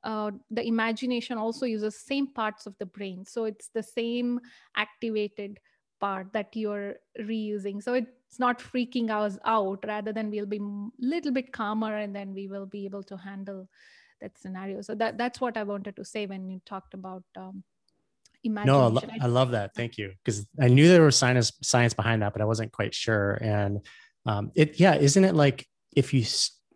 [0.05, 4.41] uh, the imagination also uses same parts of the brain so it's the same
[4.77, 5.59] activated
[6.01, 10.89] part that you're reusing so it's not freaking us out rather than we'll be a
[10.99, 13.69] little bit calmer and then we will be able to handle
[14.21, 17.63] that scenario so that that's what i wanted to say when you talked about um,
[18.45, 18.95] imagination.
[18.95, 19.75] No, I, lo- I love that.
[19.75, 20.13] Thank you.
[20.25, 23.35] Because I knew there was science science behind that, but I wasn't quite sure.
[23.35, 23.85] And
[24.27, 26.25] um, it, yeah, isn't it like if you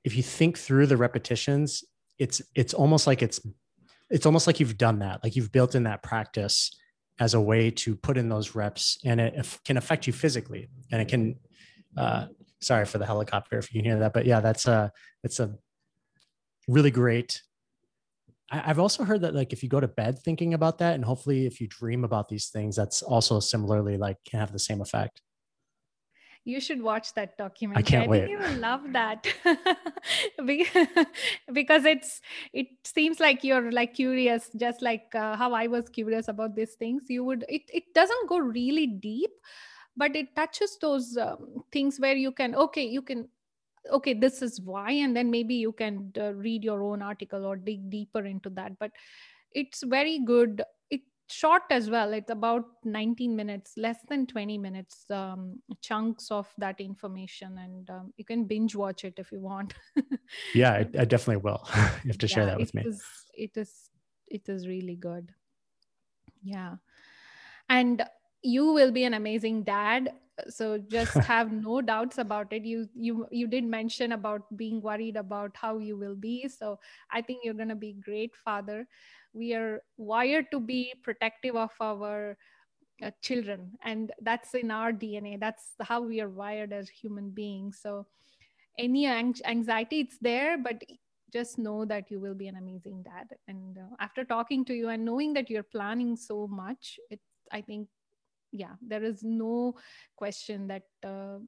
[0.05, 1.85] if you think through the repetitions,
[2.19, 3.41] it's it's almost like it's
[4.11, 5.23] it's almost like you've done that.
[5.25, 6.71] Like you've built in that practice
[7.19, 11.01] as a way to put in those reps and it can affect you physically and
[11.01, 11.37] it can
[11.97, 12.27] uh
[12.61, 14.91] sorry for the helicopter if you can hear that but yeah that's a
[15.23, 15.55] it's a
[16.67, 17.41] really great
[18.51, 21.05] I, i've also heard that like if you go to bed thinking about that and
[21.05, 24.81] hopefully if you dream about these things that's also similarly like can have the same
[24.81, 25.21] effect
[26.45, 27.81] you should watch that documentary.
[27.81, 28.31] I can't I wait.
[28.31, 29.27] You will love that
[31.53, 32.21] because it's
[32.53, 36.75] it seems like you're like curious, just like uh, how I was curious about these
[36.75, 37.05] things.
[37.09, 39.31] You would it it doesn't go really deep,
[39.97, 43.29] but it touches those um, things where you can okay you can
[43.91, 47.57] okay this is why and then maybe you can uh, read your own article or
[47.57, 48.91] dig deeper into that but
[49.53, 50.63] it's very good
[51.31, 56.81] short as well it's about 19 minutes less than 20 minutes um, chunks of that
[56.81, 57.59] information.
[57.59, 59.75] And um, you can binge watch it if you want.
[60.55, 61.67] Yeah I, I, definitely will.
[62.05, 62.83] You have to yeah, share that with it me.
[62.87, 63.03] is,
[63.35, 63.73] it is
[64.29, 65.33] it is really good.
[66.43, 66.77] Yeah.
[67.69, 68.05] And
[68.45, 70.13] you will be an amazing dad.
[70.49, 72.65] So just have no doubts about it.
[72.65, 76.49] You you you did mention about being worried about how you will be.
[76.49, 76.81] So
[77.11, 78.89] i think you're going to be great father.
[79.33, 82.39] We are wired to be protective of our
[83.03, 87.81] uh, children and that's in our dna that's how we are wired as human beings.
[87.83, 88.07] So
[88.79, 90.83] any anxiety it's there but
[91.33, 93.37] just know that you will be an amazing dad.
[93.49, 97.21] And uh, after talking to you and knowing that you're planning so much it
[97.53, 97.89] i think
[98.55, 99.75] yeah there is no
[100.17, 101.39] question that uh,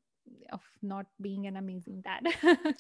[0.52, 2.26] of not being an amazing dad.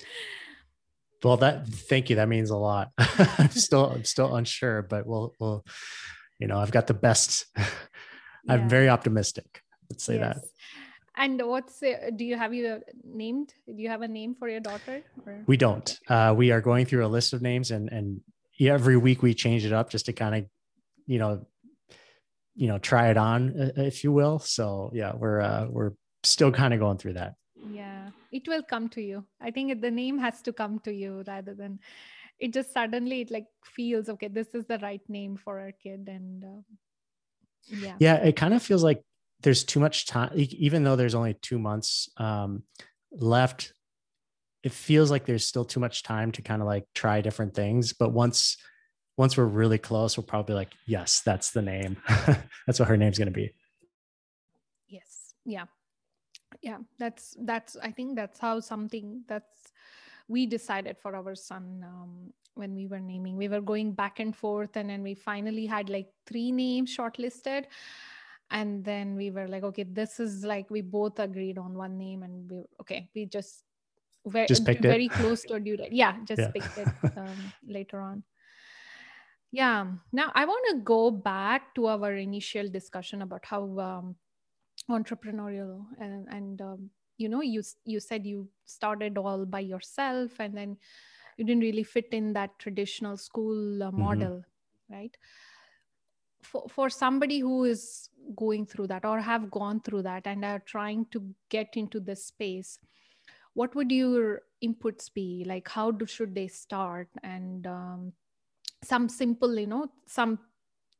[1.24, 2.16] Well that thank you.
[2.16, 2.92] That means a lot.
[2.98, 5.64] I'm still i'm still unsure but we'll we'll
[6.38, 7.46] you know i've got the best.
[8.48, 8.68] I'm yeah.
[8.68, 9.62] very optimistic.
[9.90, 10.36] Let's say yes.
[10.36, 10.44] that
[11.16, 14.60] and what's uh, do you have you named do you have a name for your
[14.60, 15.42] daughter or?
[15.46, 15.98] we don't.
[16.08, 18.20] Uh, we are going through a list of names and and
[18.60, 20.44] every week we change it up just to kind of
[21.06, 21.46] you know
[22.56, 24.38] you know try it on uh, if you will.
[24.38, 25.92] So yeah we're uh we're
[26.22, 27.34] still kind of going through that.
[27.70, 29.24] Yeah it will come to you.
[29.40, 31.78] I think the name has to come to you rather than
[32.38, 36.08] it just suddenly it like feels okay this is the right name for our kid
[36.08, 36.62] and uh,
[37.68, 37.96] yeah.
[37.98, 39.02] Yeah it kind of feels like
[39.40, 42.62] there's too much time even though there's only two months um,
[43.10, 43.72] left
[44.66, 47.92] it feels like there's still too much time to kind of like try different things.
[47.92, 48.56] But once
[49.16, 51.96] once we're really close we'll probably like yes that's the name.
[52.66, 53.52] That's what her name's going to be.
[54.88, 55.34] Yes.
[55.44, 55.66] Yeah.
[56.62, 56.78] Yeah.
[56.98, 59.72] That's that's i think that's how something that's
[60.28, 63.36] we decided for our son um, when we were naming.
[63.36, 67.66] We were going back and forth and then we finally had like three names shortlisted.
[68.50, 72.22] And then we were like okay this is like we both agreed on one name
[72.22, 73.64] and we okay we just
[74.24, 76.50] very just very close to a due date yeah just yeah.
[76.50, 78.22] picked it um, later on
[79.56, 84.14] yeah now i want to go back to our initial discussion about how um,
[84.90, 90.54] entrepreneurial and, and um, you know you you said you started all by yourself and
[90.56, 90.76] then
[91.38, 94.00] you didn't really fit in that traditional school uh, mm-hmm.
[94.00, 94.94] model mm-hmm.
[94.94, 95.16] right
[96.42, 100.62] for, for somebody who is going through that or have gone through that and are
[100.66, 102.78] trying to get into this space
[103.54, 108.12] what would your inputs be like how do, should they start and um,
[108.82, 110.38] some simple you know some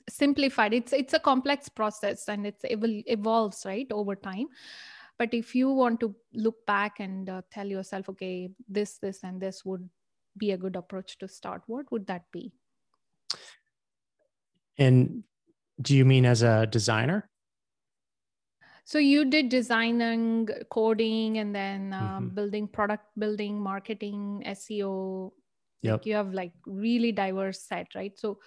[0.08, 4.46] simplified it's it's a complex process and it's it will evolves right over time
[5.18, 9.40] but if you want to look back and uh, tell yourself okay this this and
[9.40, 9.88] this would
[10.38, 12.52] be a good approach to start what would that be
[14.78, 15.24] and
[15.80, 17.28] do you mean as a designer?
[18.84, 22.28] So you did designing, coding, and then uh, mm-hmm.
[22.28, 25.32] building product building, marketing, SEO.
[25.82, 25.92] Yep.
[25.92, 28.18] Like you have like really diverse set, right?
[28.18, 28.38] So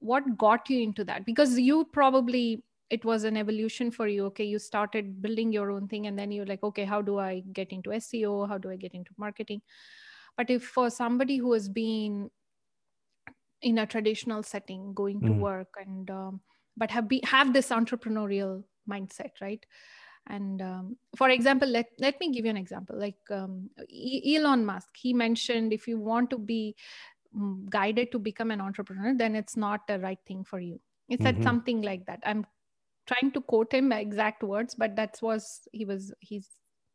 [0.00, 1.24] what got you into that?
[1.24, 4.26] Because you probably it was an evolution for you.
[4.26, 7.42] Okay, you started building your own thing, and then you're like, okay, how do I
[7.52, 8.48] get into SEO?
[8.48, 9.62] How do I get into marketing?
[10.36, 12.30] But if for somebody who has been
[13.62, 15.38] in a traditional setting going to mm.
[15.38, 16.40] work and um,
[16.76, 19.64] but have be have this entrepreneurial mindset right
[20.28, 22.98] and um, for example let, let me give you an example.
[22.98, 23.70] Like um,
[24.36, 26.76] elon musk he mentioned if you want to be
[27.36, 30.80] mm, guided to become an entrepreneur then it's not the right thing for you.
[31.08, 31.44] He said mm-hmm.
[31.44, 32.20] something like that.
[32.24, 32.46] I'm
[33.06, 36.48] trying to quote him exact words but that was he was he's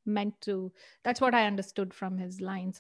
[0.06, 0.72] meant to
[1.04, 2.80] that's what i understood from his lines.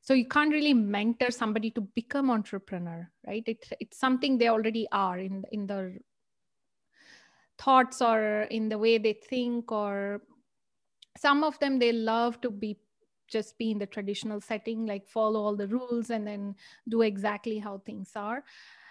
[0.00, 3.42] So you can't really mentor somebody to become entrepreneur right?
[3.46, 5.94] It, it's something they already are in in their
[7.58, 10.22] thoughts or in the way they think or
[11.16, 12.78] some of them they love to be
[13.28, 16.54] just be in the traditional setting like follow all the rules and then
[16.88, 18.44] do exactly how things are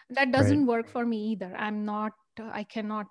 [0.09, 0.67] that doesn't right.
[0.67, 2.13] work for me either i'm not
[2.51, 3.07] i cannot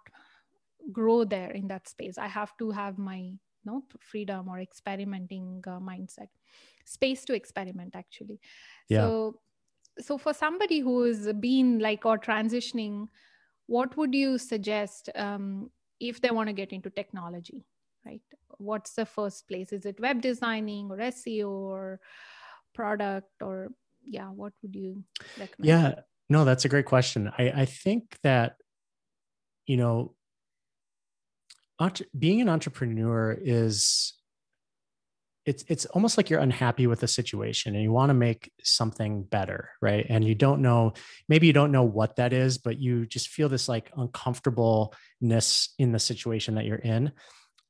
[0.93, 3.31] grow there in that space i have to have my
[3.65, 6.29] no freedom or experimenting uh, mindset
[6.85, 8.41] space to experiment actually
[8.89, 9.01] yeah.
[9.01, 9.41] so
[9.99, 13.07] so for somebody who is been like or transitioning
[13.71, 17.65] what would you suggest um, if they want to get into technology
[18.05, 18.23] right?
[18.59, 19.73] What's the first place?
[19.73, 22.01] Is it web designing or seo or
[22.75, 23.69] product or
[24.05, 25.05] yeah what would you
[25.39, 25.69] recommend?
[25.69, 25.95] Yeah
[26.29, 27.31] no that's a great question.
[27.39, 28.57] I i think that
[29.67, 30.15] you know
[32.19, 34.15] being an entrepreneur is
[35.47, 39.23] it's it's almost like you're unhappy with the situation and you want to make something
[39.23, 40.07] better right?
[40.09, 40.93] And you don't know
[41.29, 45.93] maybe you don't know what that is but you just feel this like uncomfortableness in
[45.93, 47.13] the situation that you're in.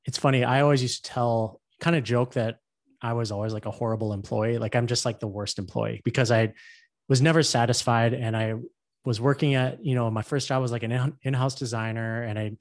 [0.05, 2.59] It's funny i always used to tell kind of joke that
[3.01, 4.59] i was always like a horrible employee.
[4.59, 6.53] Like i'm just like the worst employee because i
[7.09, 8.55] was never satisfied and i
[9.05, 12.53] was working at you know my first job was like an in-house designer and i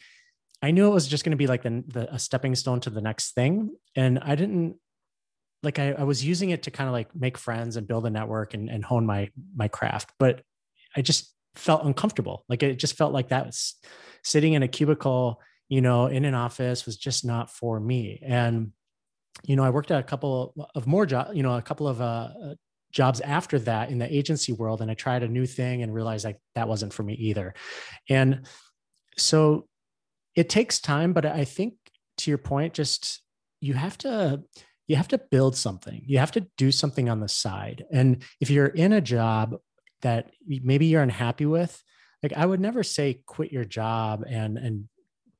[0.61, 2.89] I knew it was just going to be like the, the, a stepping stone to
[2.89, 3.75] the next thing.
[3.95, 4.75] And I didn't
[5.63, 8.09] like, I, I was using it to kind of like make friends and build a
[8.09, 10.41] network and, and hone my, my craft, but
[10.95, 12.45] I just felt uncomfortable.
[12.47, 13.75] Like it just felt like that was
[14.23, 18.21] sitting in a cubicle, you know, in an office was just not for me.
[18.25, 18.71] And,
[19.43, 22.01] you know, I worked at a couple of more jobs, you know, a couple of
[22.01, 22.55] uh, uh,
[22.91, 24.81] jobs after that in the agency world.
[24.81, 27.53] And I tried a new thing and realized like that wasn't for me either.
[28.09, 28.47] And
[29.17, 29.67] so
[30.35, 31.75] it takes time, but I think
[32.17, 33.21] to your point, just
[33.61, 34.43] you have to
[34.89, 36.01] you have to build something.
[36.07, 37.85] You have to do something on the side.
[37.91, 39.55] And if you're in a job
[40.01, 41.81] that maybe you're unhappy with,
[42.23, 44.89] like I would never say quit your job and and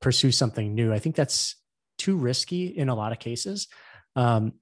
[0.00, 0.92] pursue something new.
[0.92, 1.56] I think that's
[1.98, 3.66] too risky in a lot of cases.
[4.14, 4.54] Um,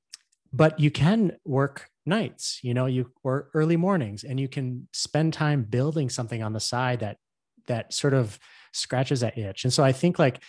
[0.52, 5.34] but you can work nights, you know, you or early mornings, and you can spend
[5.34, 7.18] time building something on the side that
[7.66, 8.38] that sort of
[8.72, 9.64] scratches that itch.
[9.64, 10.42] And so I think like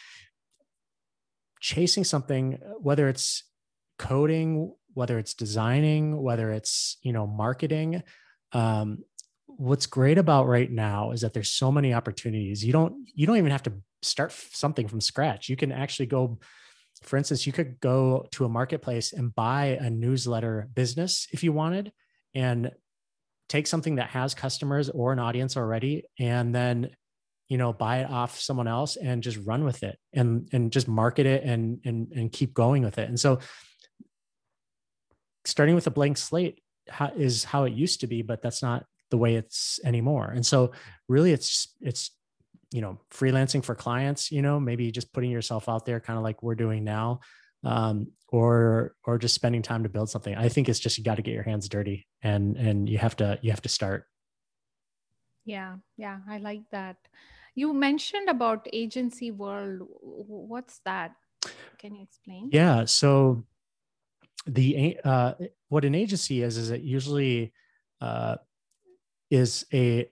[1.59, 3.43] chasing something, whether it's
[3.99, 8.01] coding, whether it's designing, whether it's you know marketing,
[8.53, 8.99] um,
[9.45, 12.65] what's great about right now is that there's so many opportunities.
[12.65, 15.49] You don't you don't even have to start something from scratch.
[15.49, 16.39] You can actually go
[17.01, 21.53] for instance, you could go to a marketplace and buy a newsletter business if you
[21.53, 21.93] wanted
[22.35, 22.71] and
[23.47, 26.89] take something that has customers or an audience already and then
[27.47, 30.87] you know buy it off someone else and just run with it and and just
[30.87, 33.39] market it and and and keep going with it and so
[35.49, 36.61] starting with a blank slate
[37.15, 40.31] is how it used to be but that's not the way it's anymore.
[40.33, 40.71] And so
[41.07, 42.11] really it's it's
[42.71, 46.23] you know freelancing for clients you know maybe just putting yourself out there kind of
[46.23, 47.19] like we're doing now
[47.63, 50.35] um, or or just spending time to build something.
[50.35, 53.15] I think it's just you got to get your hands dirty and and you have
[53.17, 54.05] to you have to start.
[55.45, 56.97] Yeah yeah i like that.
[57.55, 59.81] You mentioned about agency world.
[60.01, 61.15] What's that?
[61.79, 62.49] Can you explain?
[62.53, 63.43] Yeah so
[64.53, 65.33] the uh,
[65.69, 67.53] what an agency is is it usually
[68.01, 68.37] uh,
[69.29, 70.09] is a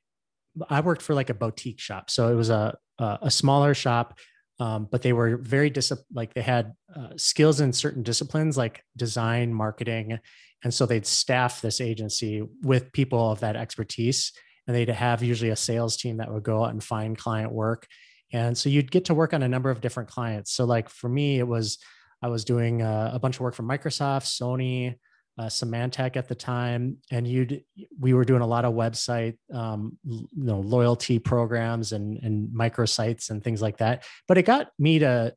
[0.70, 4.18] I worked for like a boutique shop, so it was a a, smaller shop,
[4.60, 8.84] um, but they were very dis like they had uh, skills in certain disciplines like
[8.96, 10.20] design, marketing,
[10.64, 14.32] and so they'd staff this agency with people of that expertise,
[14.66, 17.88] and they'd have usually a sales team that would go out and find client work,
[18.34, 20.52] and so you'd get to work on a number of different clients.
[20.54, 21.78] So like for me, it was
[22.22, 24.96] I was doing a, uh, a bunch of work for Microsoft, Sony,
[25.38, 27.64] uh, Symantec at the time, and you'd
[28.00, 33.30] we were doing a lot of website, um, you know, loyalty programs and and microsites
[33.30, 34.04] and things like that.
[34.28, 35.36] But it got me to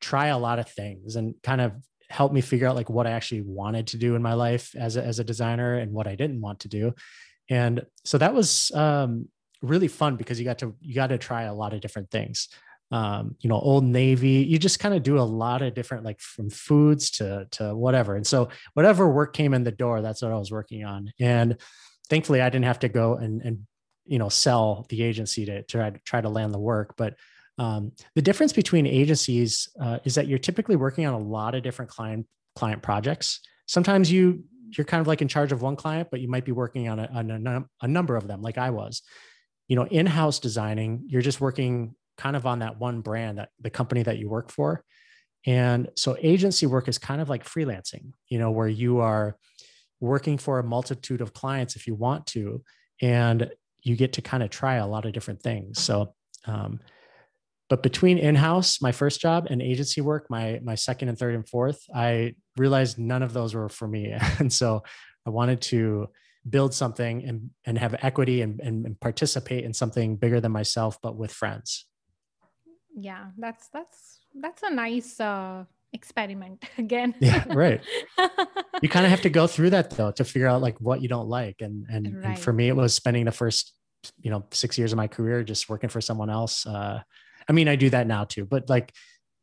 [0.00, 1.72] try a lot of things and kind of
[2.10, 4.96] help me figure out like what I actually wanted to do in my life as
[4.96, 6.92] a, as a designer and what I didn't want to do.
[7.48, 9.28] And so that was um,
[9.62, 12.48] really fun because you got to you got to try a lot of different things
[12.90, 14.44] um, you know, Old Navy.
[14.48, 18.16] You just kind of do a lot of different, like from foods to to whatever.
[18.16, 21.12] And so whatever work came in the door, that's what I was working on.
[21.20, 21.56] And
[22.08, 23.66] thankfully, I didn't have to go and and
[24.06, 26.94] you know sell the agency to, try to try to land the work.
[26.96, 27.14] But
[27.58, 31.62] um, the difference between agencies uh, is that you're typically working on a lot of
[31.62, 32.26] different client
[32.56, 33.40] client projects.
[33.66, 34.44] Sometimes you
[34.76, 36.98] you're kind of like in charge of one client, but you might be working on
[37.00, 39.02] a, a, a number of them, like I was.
[39.66, 43.70] You know, in-house designing, you're just working kind of on that one brand that the
[43.70, 44.84] company that you work for.
[45.46, 49.36] And so agency work is kind of like freelancing you know where you are
[50.00, 52.62] working for a multitude of clients if you want to
[53.00, 53.50] and
[53.82, 55.80] you get to kind of try a lot of different things.
[55.80, 56.14] So
[56.46, 56.80] um,
[57.70, 61.48] but between in-house my first job and agency work my my second and third and
[61.48, 64.14] fourth i realized none of those were for me.
[64.38, 64.82] And so
[65.26, 66.08] i wanted to
[66.48, 70.98] build something and, and have equity and, and, and participate in something bigger than myself
[71.02, 71.86] but with friends
[72.94, 77.14] yeah that's that's that's a nice uh experiment again.
[77.20, 77.80] Yeah right.
[78.82, 81.08] You kind of have to go through that though to figure out like what you
[81.08, 82.24] don't like and and, right.
[82.24, 83.74] and for me it was spending the first
[84.20, 87.00] you know six years of my career just working for someone else uh
[87.48, 88.94] i mean i do that now too but like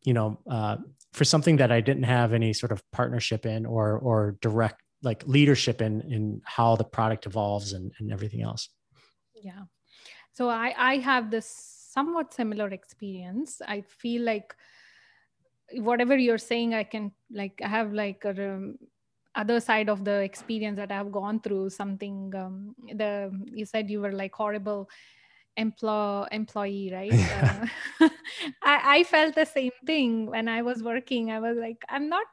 [0.03, 0.77] you know uh
[1.13, 5.23] for something that i didn't have any sort of partnership in or or direct like
[5.27, 8.69] leadership in in how the product evolves and, and everything else.
[9.35, 9.63] Yeah.
[10.33, 13.61] So i i have this somewhat similar experience.
[13.67, 14.55] I feel like
[15.87, 18.77] whatever you're saying i can like i have like a um,
[19.35, 21.69] other side of the experience that i've gone through.
[21.69, 23.11] Something um, the
[23.59, 24.89] you said you were like horrible
[25.57, 27.11] employ employee right?
[27.99, 28.09] Uh,
[28.63, 31.31] I, I felt the same thing when i was working.
[31.31, 32.25] I was like i'm not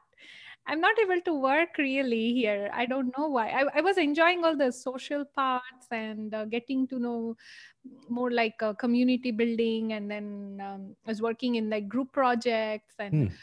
[0.66, 2.70] I'm not able to work really here.
[2.72, 3.48] I don't know why.
[3.48, 7.36] I, I was enjoying all the social parts and uh, getting to know
[8.08, 12.94] more like uh, community building, and then um, I was working in like group projects
[12.98, 13.28] and.
[13.28, 13.34] Hmm.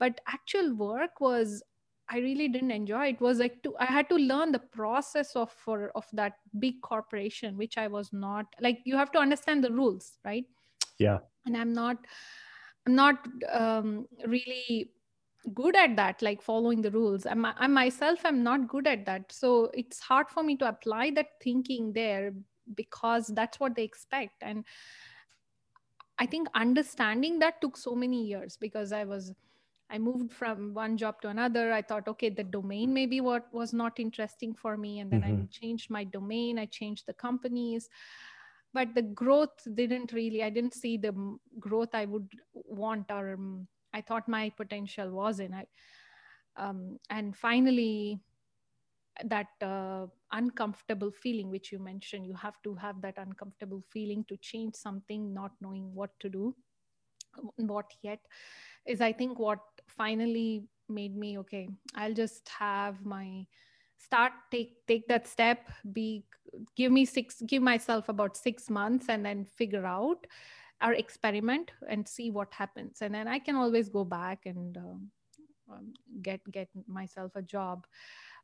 [0.00, 1.62] But actual work was
[2.08, 3.08] I really didn't enjoy.
[3.08, 6.80] It was like to I had to learn the process of for of that big
[6.82, 8.80] corporation, which I was not like.
[8.84, 10.44] You have to understand the rules, right?
[10.98, 11.18] Yeah.
[11.46, 11.96] And I'm not.
[12.86, 14.90] I'm not um, really
[15.52, 17.26] good at that like following the rules.
[17.26, 19.30] I'm, i myself am not good at that.
[19.32, 22.32] So it's hard for me to apply that thinking there
[22.74, 24.42] because that's what they expect.
[24.42, 24.64] And
[26.18, 29.32] i think understanding that took so many years because i was
[29.90, 31.72] i moved from one job to another.
[31.72, 35.00] I thought okay the domain maybe what was not interesting for me.
[35.00, 35.42] And then mm-hmm.
[35.42, 36.58] i changed my domain.
[36.58, 37.88] I changed the companies.
[38.72, 41.14] But the growth didn't really i didn't see the
[41.60, 45.54] growth i would want or um, I thought my potential was in.
[45.54, 45.66] I,
[46.56, 48.18] um, and finally,
[49.24, 54.36] that uh, uncomfortable feeling which you mentioned, you have to have that uncomfortable feeling to
[54.38, 56.54] change something, not knowing what to do,
[57.56, 58.18] what yet,
[58.86, 61.68] is I think what finally made me okay.
[61.94, 63.46] I'll just have my
[63.98, 66.24] start take take that step be
[66.76, 70.26] give me six give myself about six months and then figure out
[70.80, 73.02] our experiment and see what happens.
[73.02, 75.10] And then i can always go back and um,
[75.70, 77.86] um, get get myself a job.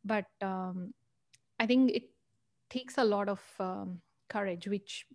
[0.05, 0.95] But um,
[1.59, 2.11] i think it
[2.71, 5.07] takes a lot of um, courage which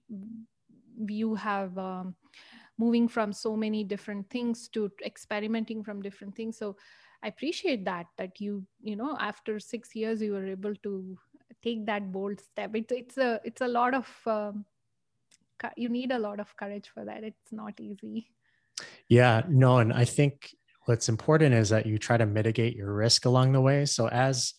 [1.08, 2.16] you have um,
[2.78, 6.58] moving from so many different things to experimenting from different things.
[6.58, 6.76] So
[7.24, 11.18] i appreciate that that you you know after six years you were able to
[11.64, 12.76] take that bold step.
[12.76, 14.08] It's it's a it's a lot of
[15.76, 17.24] you need a lot of courage for that.
[17.24, 18.28] It's not easy.
[19.08, 20.54] Yeah no and i think
[20.86, 23.86] what's important is that you try to mitigate your risk along the way.
[23.86, 24.54] So as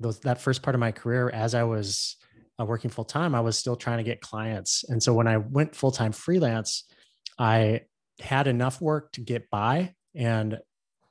[0.00, 2.16] those that first part of my career as i was
[2.60, 4.84] uh, working full time i was still trying to get clients.
[4.88, 6.84] And so when i went full time freelance
[7.38, 7.82] i
[8.20, 10.58] had enough work to get by and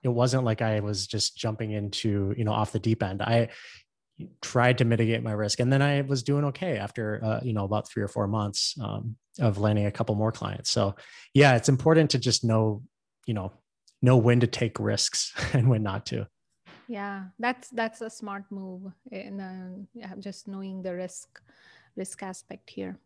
[0.03, 3.21] it wasn't like i was just jumping into you know off the deep end.
[3.21, 3.49] I
[4.41, 7.65] tried to mitigate my risk and then i was doing okay after uh, you know
[7.65, 10.71] about three or four months um, of landing a couple more clients.
[10.71, 10.95] So
[11.33, 12.83] yeah it's important to just know
[13.25, 13.51] you know
[14.01, 16.27] know when to take risks and when not to.
[16.87, 21.41] Yeah that's that's a smart move in uh, just knowing the risk
[21.95, 22.97] risk aspect here.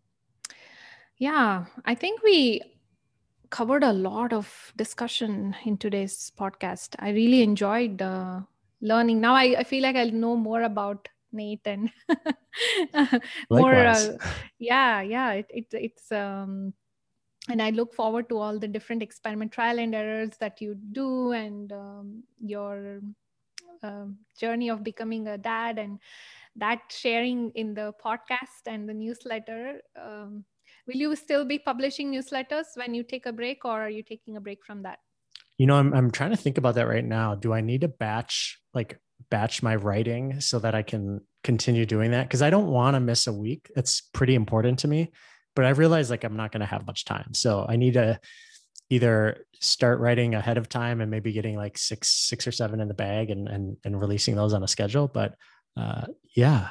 [1.18, 2.62] Yeah i think we
[3.50, 6.96] covered a lot of discussion in today's podcast.
[7.00, 8.40] I really enjoyed uh,
[8.82, 9.22] learning.
[9.22, 11.90] Now I, I feel like i'll know more about nate and
[13.50, 14.18] more uh,
[14.60, 16.74] yeah yeah it, it, it's um
[17.50, 21.32] and i look forward to all the different experiment trial and errors that you do
[21.32, 23.00] and um, your
[23.84, 26.00] um, journey of becoming a dad and
[26.56, 29.82] that sharing in the podcast and the newsletter.
[30.00, 30.44] Um,
[30.88, 34.38] will you still be publishing newsletters when you take a break or are you taking
[34.38, 35.00] a break from that
[35.62, 37.36] you know, I'm I'm trying to think about that right now.
[37.36, 38.98] Do I need to batch like
[39.30, 42.24] batch my writing so that I can continue doing that?
[42.24, 43.72] Because I don't want to miss a week.
[43.76, 45.12] It's pretty important to me.
[45.56, 47.36] But I realize like I'm not going to have much time.
[47.36, 48.20] So I need to
[48.90, 52.88] either start writing ahead of time and maybe getting like six, six or seven in
[52.88, 55.08] the bag and and and releasing those on a schedule.
[55.08, 55.36] But
[55.78, 56.70] uh, yeah,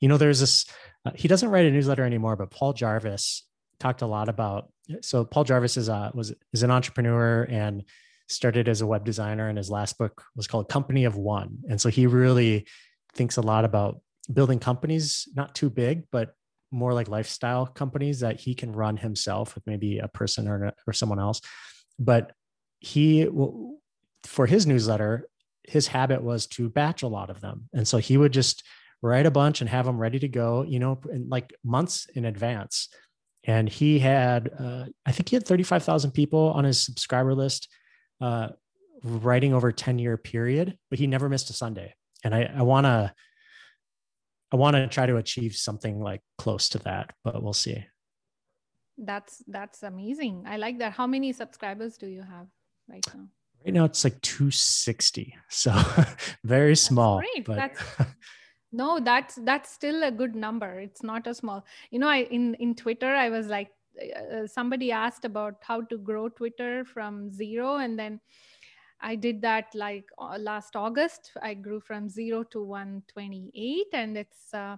[0.00, 0.64] you know, there's this.
[1.04, 3.46] Uh, he doesn't write a newsletter anymore, but Paul Jarvis
[3.78, 4.72] talked a lot about.
[5.02, 7.84] So Paul Jarvis is a was is an entrepreneur and
[8.28, 11.58] started as a web designer and his last book was called company of one.
[11.68, 12.66] And so he really
[13.14, 14.00] thinks a lot about
[14.32, 16.34] building companies not too big but
[16.70, 20.92] more like lifestyle companies that he can run himself with maybe a person or, or
[20.92, 21.40] someone else.
[21.98, 22.32] But
[22.80, 23.28] he
[24.24, 25.28] for his newsletter
[25.64, 27.68] his habit was to batch a lot of them.
[27.72, 28.64] And so he would just
[29.00, 32.24] write a bunch and have them ready to go you know in like months in
[32.24, 32.88] advance.
[33.44, 37.68] And he had uh, i think he had 35000 people on his subscriber list
[38.22, 38.48] uh,
[39.02, 41.94] writing over a 10 year period, but he never missed a Sunday.
[42.24, 43.12] And I, I want to,
[44.52, 47.84] I want to try to achieve something like close to that, but we'll see.
[48.96, 50.44] That's, that's amazing.
[50.46, 50.92] I like that.
[50.92, 52.46] How many subscribers do you have
[52.88, 53.26] right now?
[53.64, 55.34] Right now it's like 260.
[55.48, 55.74] So
[56.44, 57.18] very small.
[57.18, 57.44] That's great.
[57.44, 57.56] But...
[57.56, 58.10] That's,
[58.72, 60.78] no, that's, that's still a good number.
[60.78, 63.70] It's not a small, you know, I, in, in Twitter, I was like,
[64.00, 68.20] uh, somebody asked about how to grow Twitter from zero, and then
[69.00, 71.32] I did that like uh, last August.
[71.42, 74.76] I grew from zero to 128, and it's uh,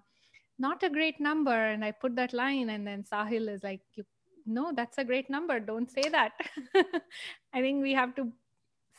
[0.59, 1.53] not a great number.
[1.53, 4.05] And I put that line, and then Sahil is like, "You,
[4.47, 5.61] no, that's a great number.
[5.61, 6.33] Don't say that."
[7.55, 8.33] I think we have to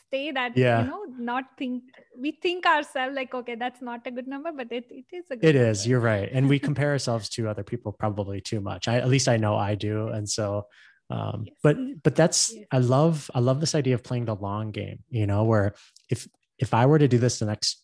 [0.08, 0.82] stay that yeah.
[0.82, 1.82] you know not think
[2.18, 5.36] we think ourselves like okay that's not a good number but it, it is a
[5.36, 5.70] good it number.
[5.70, 9.08] is you're right and we compare ourselves to other people probably too much I, at
[9.08, 10.66] least i know i do and so
[11.08, 11.56] um, yes.
[11.62, 12.66] but but that's yes.
[12.72, 15.74] i love i love this idea of playing the long game you know where
[16.10, 16.26] if
[16.58, 17.82] if i were to do this the next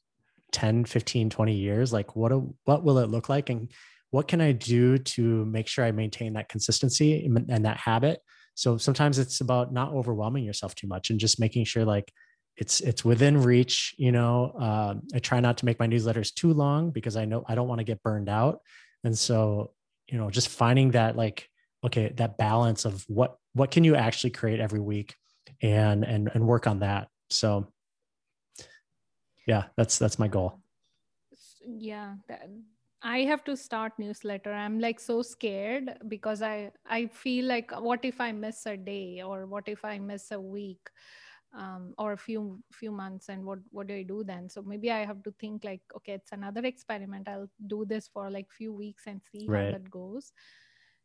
[0.53, 3.71] 10 15 20 years like what a, what will it look like and
[4.11, 8.21] what can i do to make sure i maintain that consistency and that habit
[8.55, 12.13] so sometimes it's about not overwhelming yourself too much and just making sure like
[12.57, 16.53] it's it's within reach you know um, i try not to make my newsletters too
[16.53, 18.61] long because i know i don't want to get burned out.
[19.05, 19.73] And so
[20.09, 21.49] you know just finding that like
[21.85, 25.15] okay that balance of what what can you actually create every week
[25.61, 27.09] and and and work on that.
[27.31, 27.69] So
[29.47, 30.61] yeah that's that's my goal.
[31.65, 32.49] Yeah that,
[33.03, 34.53] i have to start newsletter.
[34.53, 39.23] I'm like so scared because i i feel like what if i miss a day
[39.25, 40.91] or what if i miss a week
[41.55, 44.49] um, or a few few months and what what do i do then?
[44.49, 47.29] So maybe i have to think like okay it's another experiment.
[47.29, 49.67] I'll do this for like few weeks and see right.
[49.67, 50.33] how that goes.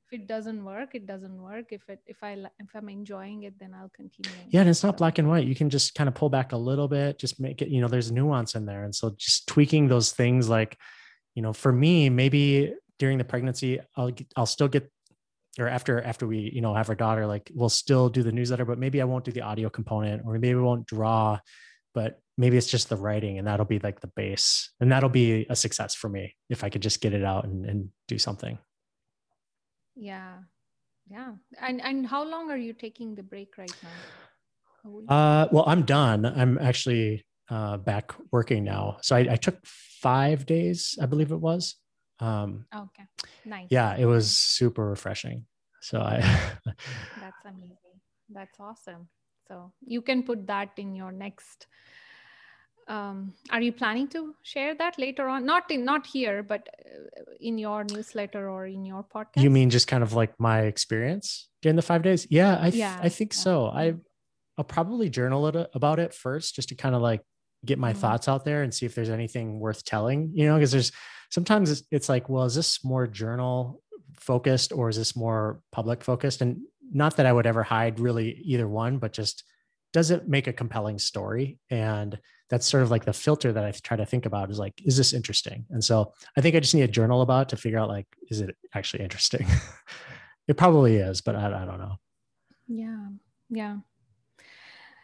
[0.06, 1.66] If it doesn't work it doesn't work.
[1.72, 4.98] If it if i if i'm enjoying it then i'll continue yeah and it's not
[4.98, 5.48] black and white.
[5.48, 7.88] You can just kind of pull back a little bit just make it you know
[7.88, 8.84] there's nuance in there.
[8.84, 10.78] And so just tweaking those things like
[11.38, 14.92] you know for me maybe during the pregnancy i'll i'll still get
[15.60, 18.66] or after after we you know have our daughter like we'll still do the newsletter
[18.66, 21.38] but maybe i won't do the audio component or maybe we won't draw
[21.94, 25.46] but maybe it's just the writing and that'll be like the base and that'll be
[25.48, 28.58] a success for me if i could just get it out and, and do something.
[29.96, 30.38] Yeah.
[31.10, 31.34] Yeah.
[31.60, 35.16] And and how long are you taking the break right now?
[35.16, 36.26] Uh well i'm done.
[36.26, 38.98] I'm actually uh back working now.
[39.02, 41.76] So I, I took five days i believe it was.
[42.20, 43.04] Um okay.
[43.46, 43.68] Nice.
[43.70, 45.46] yeah it was super refreshing.
[45.82, 46.20] So i
[47.22, 47.98] that's amazing.
[48.30, 49.08] That's awesome.
[49.48, 51.68] So you can put that in your next
[52.88, 55.46] um, are you planning to share that later on?
[55.46, 59.44] Not in not here but uh, in your newsletter or in your podcast?
[59.44, 62.28] You mean just kind of like my experience during the five days?
[62.30, 63.40] Yeah i, th- yeah, I think yeah.
[63.40, 63.68] so.
[63.68, 63.96] I
[64.58, 67.22] i'll probably journal it about it first just to kind of like
[67.66, 68.00] get my mm-hmm.
[68.00, 70.92] thoughts out there and see if there's anything worth telling you know because there's
[71.30, 73.82] sometimes it's, it's like well is this more journal
[74.16, 76.58] focused or is this more public focused and
[76.92, 79.44] not that i would ever hide really either one but just
[79.94, 83.72] does it make a compelling story and that's sort of like the filter that I
[83.72, 85.66] try to think about is like, is this interesting?
[85.70, 88.42] And so I think I just need a journal about to figure out like, is
[88.42, 89.46] it actually interesting?
[90.48, 91.96] it probably is, but I, I don't know.
[92.68, 93.08] Yeah.
[93.50, 93.78] Yeah.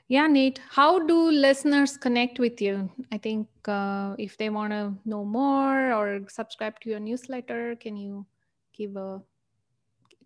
[0.10, 2.92] Yeah, Nate, how do listeners connect with you?
[3.12, 7.96] I think uh, if they want to know more or subscribe to your newsletter, can
[7.96, 8.26] you
[8.74, 9.22] give a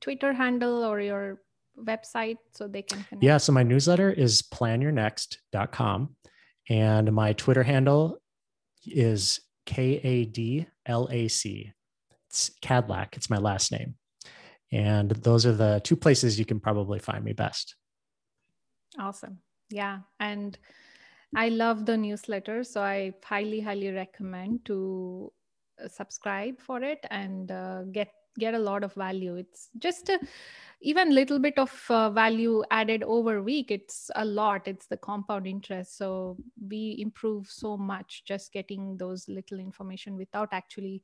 [0.01, 1.41] Twitter handle or your
[1.79, 3.23] website so they can connect?
[3.23, 6.15] Yeah, so my newsletter is planyournext.com.
[6.69, 8.17] And my Twitter handle
[8.85, 11.71] is K A D L A C.
[12.29, 13.15] It's Kadlac.
[13.15, 13.95] It's my last name.
[14.71, 17.75] And those are the two places you can probably find me best.
[18.99, 19.39] Awesome.
[19.69, 19.99] Yeah.
[20.19, 20.57] And
[21.35, 22.63] I love the newsletter.
[22.63, 25.31] So I highly, highly recommend to
[25.83, 28.09] uh, subscribe for it and uh, get
[28.39, 30.19] get a lot of value it's just a
[30.81, 35.47] even little bit of uh, value added over week it's a lot it's the compound
[35.47, 36.37] interest so
[36.69, 41.01] we improve so much just getting those little information without actually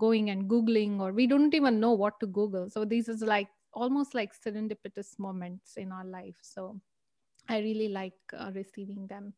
[0.00, 3.48] going and googling or we don't even know what to google so this is like
[3.72, 6.80] almost like serendipitous moments in our life so
[7.48, 9.32] i really like uh, receiving them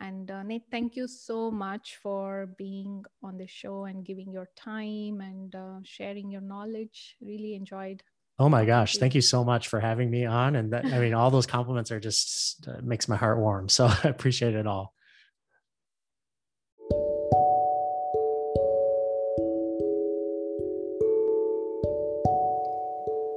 [0.00, 4.48] and uh, Nate, thank you so much for being on the show and giving your
[4.56, 7.16] time and uh, sharing your knowledge.
[7.20, 8.02] Really enjoyed.
[8.38, 10.56] Oh my gosh, thank you so much for having me on.
[10.56, 13.68] And that, I mean, all those compliments are just uh, makes my heart warm.
[13.68, 14.94] So I appreciate it all.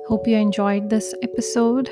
[0.08, 1.90] Hope you enjoyed this episode.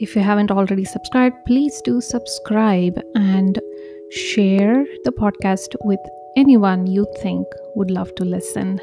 [0.00, 3.60] If you haven't already subscribed, please do subscribe and
[4.10, 6.00] share the podcast with
[6.38, 8.80] anyone you think would love to listen.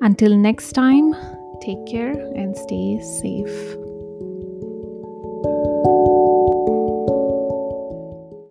[0.00, 1.14] Until next time,
[1.62, 3.76] take care and stay safe.